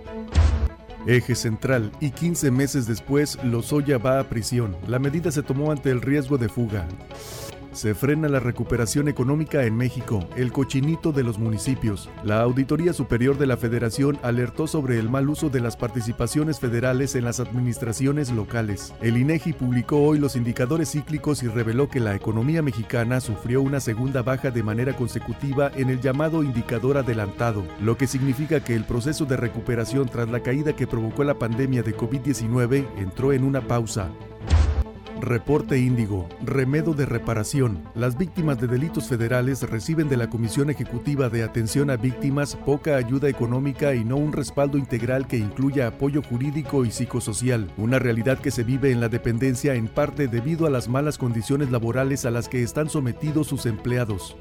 Eje 1.05 1.35
central 1.35 1.91
y 2.01 2.11
15 2.11 2.51
meses 2.51 2.85
después, 2.85 3.41
Lozoya 3.41 3.97
va 3.97 4.19
a 4.19 4.25
prisión. 4.25 4.75
La 4.87 4.99
medida 4.99 5.31
se 5.31 5.41
tomó 5.41 5.71
ante 5.71 5.89
el 5.89 6.01
riesgo 6.01 6.37
de 6.37 6.49
fuga. 6.49 6.85
Se 7.77 7.93
frena 7.93 8.27
la 8.27 8.39
recuperación 8.39 9.07
económica 9.07 9.63
en 9.63 9.77
México, 9.77 10.27
el 10.35 10.51
cochinito 10.51 11.11
de 11.11 11.21
los 11.21 11.37
municipios. 11.37 12.09
La 12.23 12.41
Auditoría 12.41 12.91
Superior 12.91 13.37
de 13.37 13.45
la 13.45 13.55
Federación 13.55 14.17
alertó 14.23 14.65
sobre 14.65 14.97
el 14.97 15.11
mal 15.11 15.29
uso 15.29 15.51
de 15.51 15.59
las 15.59 15.77
participaciones 15.77 16.59
federales 16.59 17.13
en 17.13 17.23
las 17.23 17.39
administraciones 17.39 18.31
locales. 18.31 18.95
El 18.99 19.15
INEGI 19.15 19.53
publicó 19.53 20.01
hoy 20.01 20.17
los 20.17 20.35
indicadores 20.35 20.93
cíclicos 20.93 21.43
y 21.43 21.49
reveló 21.49 21.87
que 21.87 21.99
la 21.99 22.15
economía 22.15 22.63
mexicana 22.63 23.21
sufrió 23.21 23.61
una 23.61 23.79
segunda 23.79 24.23
baja 24.23 24.49
de 24.49 24.63
manera 24.63 24.95
consecutiva 24.95 25.71
en 25.75 25.91
el 25.91 26.01
llamado 26.01 26.41
indicador 26.41 26.97
adelantado, 26.97 27.63
lo 27.79 27.95
que 27.95 28.07
significa 28.07 28.63
que 28.63 28.73
el 28.73 28.85
proceso 28.85 29.25
de 29.25 29.37
recuperación 29.37 30.09
tras 30.09 30.27
la 30.29 30.39
caída 30.39 30.75
que 30.75 30.87
provocó 30.87 31.23
la 31.23 31.37
pandemia 31.37 31.83
de 31.83 31.95
COVID-19 31.95 32.87
entró 32.97 33.33
en 33.33 33.43
una 33.43 33.61
pausa. 33.61 34.09
Reporte 35.21 35.79
Índigo, 35.79 36.29
remedo 36.41 36.93
de 36.93 37.05
reparación. 37.05 37.83
Las 37.95 38.17
víctimas 38.17 38.59
de 38.61 38.67
delitos 38.67 39.07
federales 39.07 39.63
reciben 39.63 40.07
de 40.09 40.17
la 40.17 40.29
Comisión 40.29 40.69
Ejecutiva 40.69 41.29
de 41.29 41.43
Atención 41.43 41.89
a 41.89 41.97
Víctimas 41.97 42.55
poca 42.55 42.95
ayuda 42.95 43.27
económica 43.27 43.95
y 43.95 44.05
no 44.05 44.17
un 44.17 44.31
respaldo 44.31 44.77
integral 44.77 45.27
que 45.27 45.37
incluya 45.37 45.87
apoyo 45.87 46.21
jurídico 46.21 46.85
y 46.85 46.91
psicosocial, 46.91 47.71
una 47.77 47.99
realidad 47.99 48.37
que 48.39 48.51
se 48.51 48.63
vive 48.63 48.91
en 48.91 49.01
la 49.01 49.09
dependencia 49.09 49.73
en 49.73 49.87
parte 49.87 50.27
debido 50.27 50.67
a 50.67 50.69
las 50.69 50.87
malas 50.87 51.17
condiciones 51.17 51.71
laborales 51.71 52.25
a 52.25 52.31
las 52.31 52.47
que 52.47 52.61
están 52.61 52.89
sometidos 52.89 53.47
sus 53.47 53.65
empleados. 53.65 54.35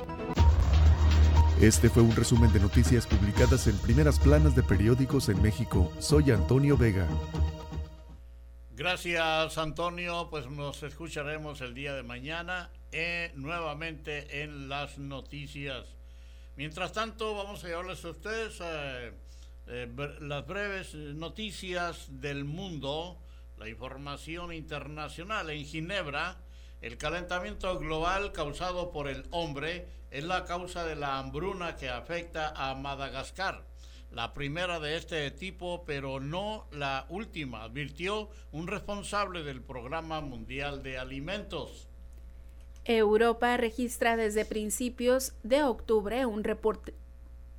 Este 1.61 1.89
fue 1.89 2.03
un 2.03 2.14
resumen 2.14 2.53
de 2.53 2.61
noticias 2.61 3.07
publicadas 3.07 3.66
en 3.66 3.77
primeras 3.79 4.18
planas 4.18 4.55
de 4.55 4.62
periódicos 4.62 5.31
en 5.31 5.41
México. 5.41 5.91
Soy 5.99 6.31
Antonio 6.31 6.77
Vega. 6.77 7.07
Gracias 8.77 9.57
Antonio, 9.57 10.29
pues 10.29 10.51
nos 10.51 10.83
escucharemos 10.83 11.62
el 11.62 11.72
día 11.72 11.95
de 11.95 12.03
mañana 12.03 12.68
eh, 12.93 13.33
nuevamente 13.35 14.43
en 14.43 14.68
las 14.68 14.99
noticias. 14.99 15.87
Mientras 16.57 16.93
tanto, 16.93 17.35
vamos 17.35 17.64
a 17.64 17.68
llevarles 17.68 18.05
a 18.05 18.11
ustedes 18.11 18.59
eh, 18.61 19.12
eh, 19.68 20.16
las 20.20 20.47
breves 20.47 20.93
noticias 20.95 22.20
del 22.20 22.45
mundo, 22.45 23.18
la 23.57 23.66
información 23.66 24.53
internacional. 24.53 25.49
En 25.49 25.64
Ginebra, 25.64 26.37
el 26.83 26.99
calentamiento 26.99 27.79
global 27.79 28.33
causado 28.33 28.93
por 28.93 29.09
el 29.09 29.24
hombre 29.31 29.89
es 30.11 30.24
la 30.24 30.45
causa 30.45 30.85
de 30.85 30.97
la 30.97 31.18
hambruna 31.18 31.77
que 31.77 31.89
afecta 31.89 32.53
a 32.55 32.74
Madagascar 32.74 33.64
la 34.11 34.34
primera 34.34 34.80
de 34.80 34.96
este 34.96 35.30
tipo, 35.30 35.84
pero 35.84 36.20
no 36.20 36.66
la 36.72 37.07
última, 37.09 37.64
advirtió 37.64 38.30
un 38.52 38.66
responsable 38.66 39.42
del 39.42 39.62
Programa 39.62 40.20
Mundial 40.20 40.82
de 40.82 40.98
Alimentos. 40.98 41.88
Europa 42.84 43.57
registra 43.57 44.16
desde 44.16 44.44
principios 44.44 45.34
de 45.42 45.64
octubre 45.64 46.24
un, 46.24 46.44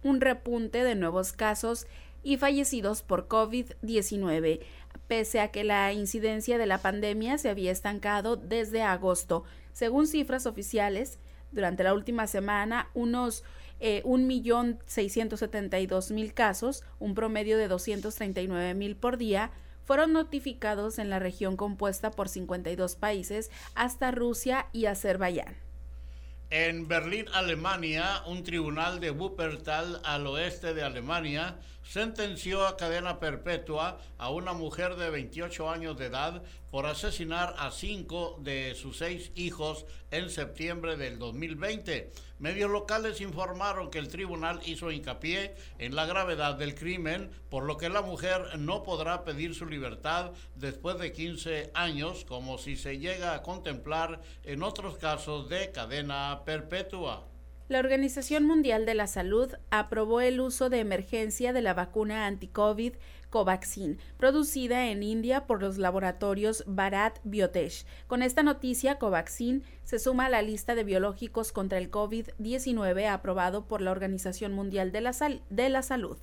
un 0.03 0.21
repunte 0.21 0.83
de 0.83 0.95
nuevos 0.95 1.33
casos 1.33 1.85
y 2.23 2.37
fallecidos 2.37 3.03
por 3.03 3.27
COVID-19, 3.27 4.61
pese 5.07 5.39
a 5.39 5.49
que 5.49 5.63
la 5.63 5.91
incidencia 5.93 6.57
de 6.57 6.65
la 6.65 6.81
pandemia 6.81 7.37
se 7.37 7.49
había 7.49 7.71
estancado 7.71 8.35
desde 8.35 8.81
agosto. 8.81 9.43
Según 9.73 10.07
cifras 10.07 10.45
oficiales, 10.45 11.19
durante 11.51 11.83
la 11.83 11.93
última 11.93 12.27
semana, 12.27 12.89
unos 12.93 13.43
eh, 13.79 14.03
1.672.000 14.03 16.33
casos, 16.33 16.83
un 16.99 17.15
promedio 17.15 17.57
de 17.57 17.69
239.000 17.69 18.95
por 18.95 19.17
día, 19.17 19.51
fueron 19.83 20.13
notificados 20.13 20.99
en 20.99 21.09
la 21.09 21.19
región 21.19 21.55
compuesta 21.55 22.11
por 22.11 22.27
52 22.27 22.95
países 22.95 23.49
hasta 23.73 24.11
Rusia 24.11 24.67
y 24.73 24.85
Azerbaiyán. 24.85 25.55
En 26.49 26.87
Berlín, 26.87 27.25
Alemania, 27.33 28.23
un 28.25 28.43
tribunal 28.43 29.01
de 29.01 29.11
Wuppertal 29.11 29.99
al 30.05 30.25
oeste 30.27 30.73
de 30.73 30.83
Alemania 30.83 31.57
sentenció 31.87 32.67
a 32.67 32.75
cadena 32.75 33.19
perpetua 33.19 33.99
a 34.17 34.29
una 34.29 34.53
mujer 34.53 34.95
de 34.95 35.09
28 35.09 35.69
años 35.69 35.97
de 35.97 36.07
edad 36.07 36.43
por 36.69 36.85
asesinar 36.85 37.55
a 37.57 37.71
cinco 37.71 38.37
de 38.41 38.75
sus 38.75 38.97
seis 38.97 39.31
hijos 39.35 39.85
en 40.11 40.29
septiembre 40.29 40.97
del 40.97 41.17
2020. 41.17 42.11
Medios 42.39 42.69
locales 42.69 43.21
informaron 43.21 43.89
que 43.89 43.99
el 43.99 44.09
tribunal 44.09 44.59
hizo 44.65 44.91
hincapié 44.91 45.55
en 45.79 45.95
la 45.95 46.05
gravedad 46.05 46.55
del 46.55 46.75
crimen, 46.75 47.31
por 47.49 47.63
lo 47.63 47.77
que 47.77 47.89
la 47.89 48.01
mujer 48.01 48.59
no 48.59 48.83
podrá 48.83 49.23
pedir 49.23 49.55
su 49.55 49.65
libertad 49.65 50.33
después 50.55 50.99
de 50.99 51.13
15 51.13 51.71
años, 51.73 52.25
como 52.25 52.57
si 52.57 52.75
se 52.75 52.99
llega 52.99 53.33
a 53.33 53.41
contemplar 53.41 54.21
en 54.43 54.61
otros 54.61 54.97
casos 54.97 55.47
de 55.49 55.71
cadena 55.71 56.41
perpetua. 56.45 57.25
La 57.69 57.79
Organización 57.79 58.45
Mundial 58.45 58.85
de 58.85 58.95
la 58.95 59.07
Salud 59.07 59.53
aprobó 59.71 60.21
el 60.21 60.39
uso 60.39 60.69
de 60.69 60.79
emergencia 60.79 61.51
de 61.51 61.61
la 61.61 61.73
vacuna 61.73 62.25
anti-COVID 62.25 62.93
Covaxin, 63.29 63.99
producida 64.17 64.85
en 64.87 65.03
India 65.03 65.47
por 65.47 65.61
los 65.61 65.77
laboratorios 65.77 66.63
Bharat 66.65 67.19
Biotech. 67.25 67.85
Con 68.07 68.23
esta 68.23 68.41
noticia, 68.41 68.97
Covaxin 68.97 69.65
se 69.83 69.99
suma 69.99 70.27
a 70.27 70.29
la 70.29 70.41
lista 70.41 70.75
de 70.75 70.85
biológicos 70.85 71.51
contra 71.51 71.77
el 71.77 71.91
COVID-19 71.91 73.09
aprobado 73.09 73.65
por 73.65 73.81
la 73.81 73.91
Organización 73.91 74.53
Mundial 74.53 74.93
de 74.93 75.01
la, 75.01 75.11
de 75.49 75.69
la 75.69 75.81
Salud. 75.81 76.17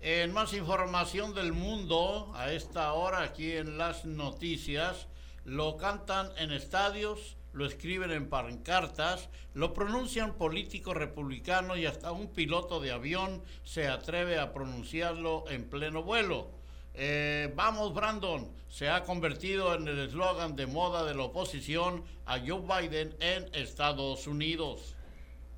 En 0.00 0.32
más 0.32 0.54
información 0.54 1.34
del 1.34 1.52
mundo, 1.52 2.32
a 2.34 2.50
esta 2.52 2.94
hora 2.94 3.22
aquí 3.22 3.52
en 3.52 3.76
las 3.76 4.06
noticias, 4.06 5.08
lo 5.44 5.76
cantan 5.76 6.30
en 6.38 6.52
estadios, 6.52 7.36
lo 7.52 7.66
escriben 7.66 8.10
en 8.10 8.28
pancartas, 8.28 9.28
lo 9.54 9.74
pronuncian 9.74 10.34
políticos 10.34 10.96
republicanos 10.96 11.78
y 11.78 11.86
hasta 11.86 12.12
un 12.12 12.28
piloto 12.28 12.80
de 12.80 12.92
avión 12.92 13.42
se 13.64 13.88
atreve 13.88 14.38
a 14.38 14.52
pronunciarlo 14.52 15.44
en 15.48 15.68
pleno 15.68 16.02
vuelo. 16.02 16.50
Eh, 16.94 17.52
vamos, 17.56 17.94
Brandon, 17.94 18.50
se 18.68 18.90
ha 18.90 19.04
convertido 19.04 19.74
en 19.74 19.88
el 19.88 19.98
eslogan 19.98 20.56
de 20.56 20.66
moda 20.66 21.04
de 21.04 21.14
la 21.14 21.24
oposición 21.24 22.04
a 22.26 22.38
Joe 22.38 22.60
Biden 22.60 23.14
en 23.20 23.48
Estados 23.54 24.26
Unidos. 24.26 24.94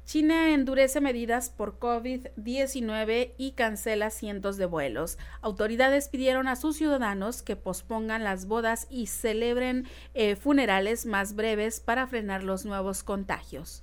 China 0.05 0.53
endurece 0.53 1.01
medidas 1.01 1.49
por 1.49 1.79
COVID-19 1.79 3.33
y 3.39 3.53
cancela 3.53 4.11
cientos 4.11 4.59
de 4.59 4.67
vuelos. 4.67 5.19
Autoridades 5.41 6.09
pidieron 6.09 6.47
a 6.47 6.57
sus 6.57 6.77
ciudadanos 6.77 7.43
que 7.43 7.57
pospongan 7.57 8.23
las 8.23 8.47
bodas 8.47 8.87
y 8.91 9.07
celebren 9.07 9.87
eh, 10.13 10.37
funerales 10.37 11.07
más 11.07 11.35
breves 11.35 11.81
para 11.81 12.07
frenar 12.07 12.45
los 12.45 12.67
nuevos 12.67 13.03
contagios. 13.03 13.83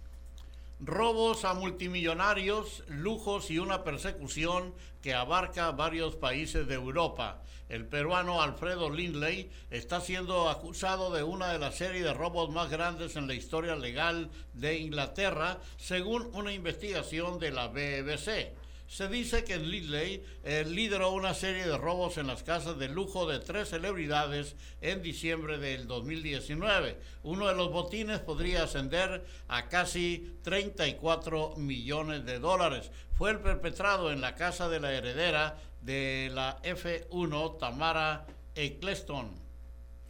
Robos 0.83 1.45
a 1.45 1.53
multimillonarios, 1.53 2.83
lujos 2.87 3.51
y 3.51 3.59
una 3.59 3.83
persecución 3.83 4.73
que 5.03 5.13
abarca 5.13 5.71
varios 5.71 6.15
países 6.15 6.67
de 6.67 6.73
Europa. 6.73 7.43
El 7.69 7.85
peruano 7.85 8.41
Alfredo 8.41 8.89
Lindley 8.89 9.51
está 9.69 10.01
siendo 10.01 10.49
acusado 10.49 11.11
de 11.11 11.23
una 11.23 11.53
de 11.53 11.59
las 11.59 11.75
series 11.75 12.03
de 12.03 12.13
robos 12.13 12.49
más 12.49 12.69
grandes 12.69 13.15
en 13.15 13.27
la 13.27 13.35
historia 13.35 13.75
legal 13.75 14.31
de 14.53 14.79
Inglaterra, 14.79 15.59
según 15.77 16.31
una 16.33 16.51
investigación 16.51 17.37
de 17.37 17.51
la 17.51 17.67
BBC. 17.67 18.53
Se 18.91 19.07
dice 19.07 19.45
que 19.45 19.57
Lidley 19.57 20.21
eh, 20.43 20.65
lideró 20.67 21.13
una 21.13 21.33
serie 21.33 21.65
de 21.65 21.77
robos 21.77 22.17
en 22.17 22.27
las 22.27 22.43
casas 22.43 22.77
de 22.77 22.89
lujo 22.89 23.25
de 23.25 23.39
tres 23.39 23.69
celebridades 23.69 24.57
en 24.81 25.01
diciembre 25.01 25.57
del 25.59 25.87
2019. 25.87 26.97
Uno 27.23 27.47
de 27.47 27.55
los 27.55 27.71
botines 27.71 28.19
podría 28.19 28.63
ascender 28.63 29.23
a 29.47 29.69
casi 29.69 30.35
34 30.43 31.55
millones 31.55 32.25
de 32.25 32.39
dólares. 32.39 32.91
Fue 33.13 33.31
el 33.31 33.39
perpetrado 33.39 34.11
en 34.11 34.19
la 34.19 34.35
casa 34.35 34.67
de 34.67 34.81
la 34.81 34.91
heredera 34.91 35.55
de 35.79 36.29
la 36.33 36.61
F1, 36.61 37.59
Tamara 37.59 38.25
Eccleston. 38.55 39.31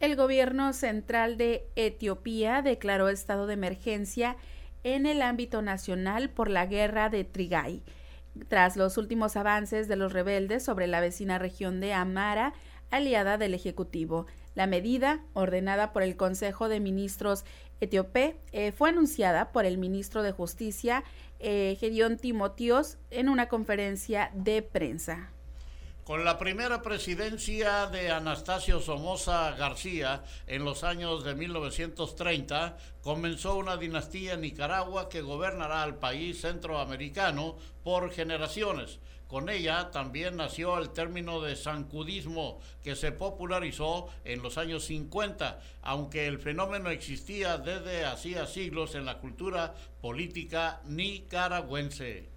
El 0.00 0.16
gobierno 0.16 0.72
central 0.72 1.36
de 1.36 1.68
Etiopía 1.76 2.62
declaró 2.62 3.08
estado 3.08 3.46
de 3.46 3.54
emergencia 3.54 4.36
en 4.82 5.06
el 5.06 5.22
ámbito 5.22 5.62
nacional 5.62 6.30
por 6.30 6.50
la 6.50 6.66
guerra 6.66 7.10
de 7.10 7.22
Trigay 7.22 7.84
tras 8.48 8.76
los 8.76 8.96
últimos 8.98 9.36
avances 9.36 9.88
de 9.88 9.96
los 9.96 10.12
rebeldes 10.12 10.64
sobre 10.64 10.86
la 10.86 11.00
vecina 11.00 11.38
región 11.38 11.80
de 11.80 11.92
Amara, 11.92 12.54
aliada 12.90 13.38
del 13.38 13.54
Ejecutivo. 13.54 14.26
La 14.54 14.66
medida, 14.66 15.20
ordenada 15.32 15.92
por 15.92 16.02
el 16.02 16.16
Consejo 16.16 16.68
de 16.68 16.80
Ministros 16.80 17.44
etíope, 17.80 18.36
eh, 18.52 18.72
fue 18.72 18.90
anunciada 18.90 19.50
por 19.50 19.64
el 19.64 19.78
ministro 19.78 20.22
de 20.22 20.32
Justicia, 20.32 21.02
eh, 21.40 21.76
Gedeon 21.80 22.18
Timotios, 22.18 22.98
en 23.10 23.28
una 23.28 23.48
conferencia 23.48 24.30
de 24.34 24.62
prensa. 24.62 25.30
Con 26.04 26.24
la 26.24 26.36
primera 26.36 26.82
presidencia 26.82 27.86
de 27.86 28.10
Anastasio 28.10 28.80
Somoza 28.80 29.52
García 29.52 30.24
en 30.48 30.64
los 30.64 30.82
años 30.82 31.22
de 31.22 31.36
1930, 31.36 32.76
comenzó 33.02 33.54
una 33.54 33.76
dinastía 33.76 34.32
en 34.32 34.40
Nicaragua 34.40 35.08
que 35.08 35.22
gobernará 35.22 35.84
al 35.84 36.00
país 36.00 36.40
centroamericano 36.40 37.56
por 37.84 38.10
generaciones. 38.10 38.98
Con 39.28 39.48
ella 39.48 39.92
también 39.92 40.38
nació 40.38 40.76
el 40.78 40.90
término 40.90 41.40
de 41.40 41.54
sancudismo 41.54 42.58
que 42.82 42.96
se 42.96 43.12
popularizó 43.12 44.08
en 44.24 44.42
los 44.42 44.58
años 44.58 44.84
50, 44.86 45.60
aunque 45.82 46.26
el 46.26 46.40
fenómeno 46.40 46.90
existía 46.90 47.58
desde 47.58 48.06
hacía 48.06 48.46
siglos 48.46 48.96
en 48.96 49.04
la 49.04 49.18
cultura 49.18 49.76
política 50.00 50.80
nicaragüense. 50.84 52.31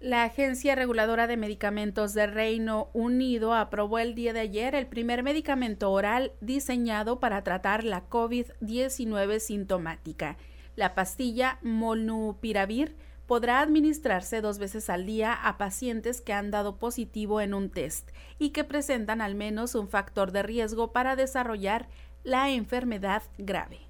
La 0.00 0.24
Agencia 0.24 0.74
Reguladora 0.74 1.26
de 1.26 1.38
Medicamentos 1.38 2.12
de 2.12 2.26
Reino 2.26 2.90
Unido 2.92 3.54
aprobó 3.54 3.98
el 3.98 4.14
día 4.14 4.34
de 4.34 4.40
ayer 4.40 4.74
el 4.74 4.86
primer 4.86 5.22
medicamento 5.22 5.90
oral 5.90 6.32
diseñado 6.42 7.18
para 7.18 7.42
tratar 7.42 7.82
la 7.82 8.06
COVID-19 8.10 9.40
sintomática. 9.40 10.36
La 10.76 10.94
pastilla 10.94 11.58
Molnupiravir 11.62 12.94
podrá 13.26 13.60
administrarse 13.60 14.42
dos 14.42 14.58
veces 14.58 14.90
al 14.90 15.06
día 15.06 15.32
a 15.32 15.56
pacientes 15.56 16.20
que 16.20 16.34
han 16.34 16.50
dado 16.50 16.76
positivo 16.76 17.40
en 17.40 17.54
un 17.54 17.70
test 17.70 18.10
y 18.38 18.50
que 18.50 18.64
presentan 18.64 19.22
al 19.22 19.34
menos 19.34 19.74
un 19.74 19.88
factor 19.88 20.30
de 20.30 20.42
riesgo 20.42 20.92
para 20.92 21.16
desarrollar 21.16 21.88
la 22.22 22.50
enfermedad 22.50 23.22
grave. 23.38 23.85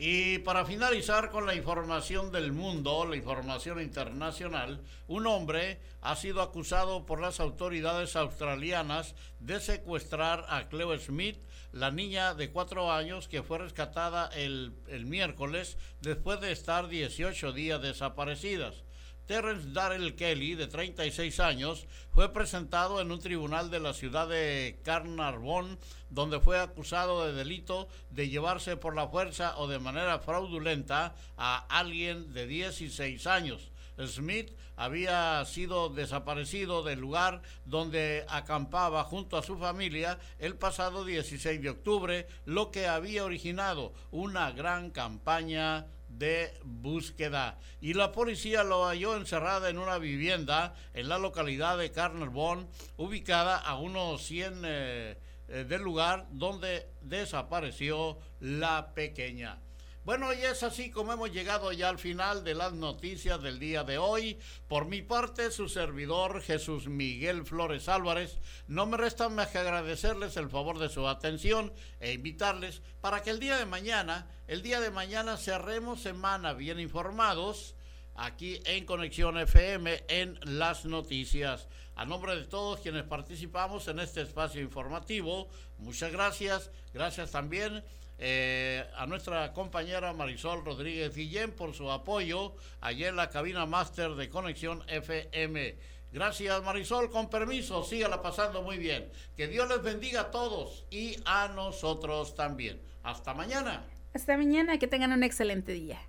Y 0.00 0.38
para 0.38 0.64
finalizar 0.64 1.28
con 1.28 1.44
la 1.44 1.56
información 1.56 2.30
del 2.30 2.52
mundo, 2.52 3.04
la 3.04 3.16
información 3.16 3.80
internacional, 3.80 4.80
un 5.08 5.26
hombre 5.26 5.80
ha 6.02 6.14
sido 6.14 6.40
acusado 6.40 7.04
por 7.04 7.20
las 7.20 7.40
autoridades 7.40 8.14
australianas 8.14 9.16
de 9.40 9.58
secuestrar 9.58 10.46
a 10.50 10.68
Cleo 10.68 10.96
Smith, 11.00 11.38
la 11.72 11.90
niña 11.90 12.34
de 12.34 12.52
cuatro 12.52 12.92
años 12.92 13.26
que 13.26 13.42
fue 13.42 13.58
rescatada 13.58 14.30
el, 14.36 14.72
el 14.86 15.04
miércoles 15.04 15.76
después 16.00 16.40
de 16.40 16.52
estar 16.52 16.86
18 16.86 17.52
días 17.52 17.82
desaparecidas. 17.82 18.84
Terrence 19.28 19.74
Darrell 19.74 20.16
Kelly, 20.16 20.54
de 20.54 20.68
36 20.68 21.38
años, 21.40 21.86
fue 22.14 22.32
presentado 22.32 22.98
en 23.02 23.12
un 23.12 23.20
tribunal 23.20 23.70
de 23.70 23.78
la 23.78 23.92
ciudad 23.92 24.26
de 24.26 24.80
Carnarvon, 24.84 25.78
donde 26.08 26.40
fue 26.40 26.58
acusado 26.58 27.26
de 27.26 27.34
delito 27.34 27.88
de 28.08 28.30
llevarse 28.30 28.78
por 28.78 28.96
la 28.96 29.06
fuerza 29.06 29.58
o 29.58 29.68
de 29.68 29.78
manera 29.78 30.18
fraudulenta 30.20 31.14
a 31.36 31.58
alguien 31.68 32.32
de 32.32 32.46
16 32.46 33.26
años. 33.26 33.70
Smith 34.06 34.56
había 34.76 35.44
sido 35.44 35.90
desaparecido 35.90 36.82
del 36.82 37.00
lugar 37.00 37.42
donde 37.66 38.24
acampaba 38.30 39.04
junto 39.04 39.36
a 39.36 39.42
su 39.42 39.58
familia 39.58 40.18
el 40.38 40.56
pasado 40.56 41.04
16 41.04 41.60
de 41.60 41.68
octubre, 41.68 42.26
lo 42.46 42.70
que 42.70 42.86
había 42.86 43.26
originado 43.26 43.92
una 44.10 44.52
gran 44.52 44.90
campaña 44.90 45.86
de 46.08 46.52
búsqueda 46.64 47.58
y 47.80 47.94
la 47.94 48.12
policía 48.12 48.64
lo 48.64 48.86
halló 48.86 49.16
encerrada 49.16 49.70
en 49.70 49.78
una 49.78 49.98
vivienda 49.98 50.74
en 50.94 51.08
la 51.08 51.18
localidad 51.18 51.78
de 51.78 51.92
Carnarvon, 51.92 52.68
ubicada 52.96 53.56
a 53.56 53.78
unos 53.78 54.22
100 54.22 54.62
eh, 54.64 55.18
eh, 55.48 55.64
del 55.64 55.82
lugar 55.82 56.26
donde 56.30 56.88
desapareció 57.00 58.18
la 58.40 58.94
pequeña. 58.94 59.60
Bueno, 60.04 60.32
y 60.32 60.38
es 60.38 60.62
así 60.62 60.90
como 60.90 61.12
hemos 61.12 61.32
llegado 61.32 61.70
ya 61.72 61.90
al 61.90 61.98
final 61.98 62.42
de 62.42 62.54
las 62.54 62.72
noticias 62.72 63.42
del 63.42 63.58
día 63.58 63.84
de 63.84 63.98
hoy. 63.98 64.38
Por 64.66 64.86
mi 64.86 65.02
parte, 65.02 65.50
su 65.50 65.68
servidor 65.68 66.40
Jesús 66.40 66.88
Miguel 66.88 67.44
Flores 67.44 67.88
Álvarez, 67.88 68.38
no 68.68 68.86
me 68.86 68.96
resta 68.96 69.28
más 69.28 69.48
que 69.48 69.58
agradecerles 69.58 70.36
el 70.38 70.48
favor 70.48 70.78
de 70.78 70.88
su 70.88 71.06
atención 71.06 71.72
e 72.00 72.12
invitarles 72.12 72.80
para 73.02 73.22
que 73.22 73.30
el 73.30 73.38
día 73.38 73.58
de 73.58 73.66
mañana, 73.66 74.30
el 74.46 74.62
día 74.62 74.80
de 74.80 74.90
mañana 74.90 75.36
cerremos 75.36 76.00
semana 76.00 76.54
bien 76.54 76.80
informados 76.80 77.74
aquí 78.14 78.60
en 78.64 78.86
Conexión 78.86 79.38
FM 79.38 80.04
en 80.08 80.38
las 80.42 80.84
noticias. 80.84 81.68
A 81.94 82.04
nombre 82.04 82.36
de 82.36 82.44
todos 82.44 82.80
quienes 82.80 83.04
participamos 83.04 83.88
en 83.88 83.98
este 83.98 84.22
espacio 84.22 84.60
informativo, 84.60 85.48
muchas 85.78 86.12
gracias. 86.12 86.70
Gracias 86.94 87.30
también 87.30 87.84
eh, 88.18 88.84
a 88.96 89.06
nuestra 89.06 89.52
compañera 89.52 90.12
Marisol 90.12 90.64
Rodríguez 90.64 91.14
Guillén 91.14 91.52
por 91.52 91.74
su 91.74 91.90
apoyo 91.90 92.56
allí 92.80 93.04
en 93.04 93.16
la 93.16 93.30
cabina 93.30 93.64
máster 93.64 94.10
de 94.16 94.28
Conexión 94.28 94.82
FM. 94.88 95.76
Gracias 96.10 96.62
Marisol, 96.62 97.10
con 97.10 97.30
permiso, 97.30 97.84
sígala 97.84 98.20
pasando 98.22 98.62
muy 98.62 98.78
bien. 98.78 99.10
Que 99.36 99.46
Dios 99.46 99.68
les 99.68 99.82
bendiga 99.82 100.22
a 100.22 100.30
todos 100.30 100.86
y 100.90 101.16
a 101.24 101.48
nosotros 101.48 102.34
también. 102.34 102.80
Hasta 103.02 103.34
mañana. 103.34 103.84
Hasta 104.14 104.36
mañana, 104.36 104.78
que 104.78 104.88
tengan 104.88 105.12
un 105.12 105.22
excelente 105.22 105.72
día. 105.72 106.00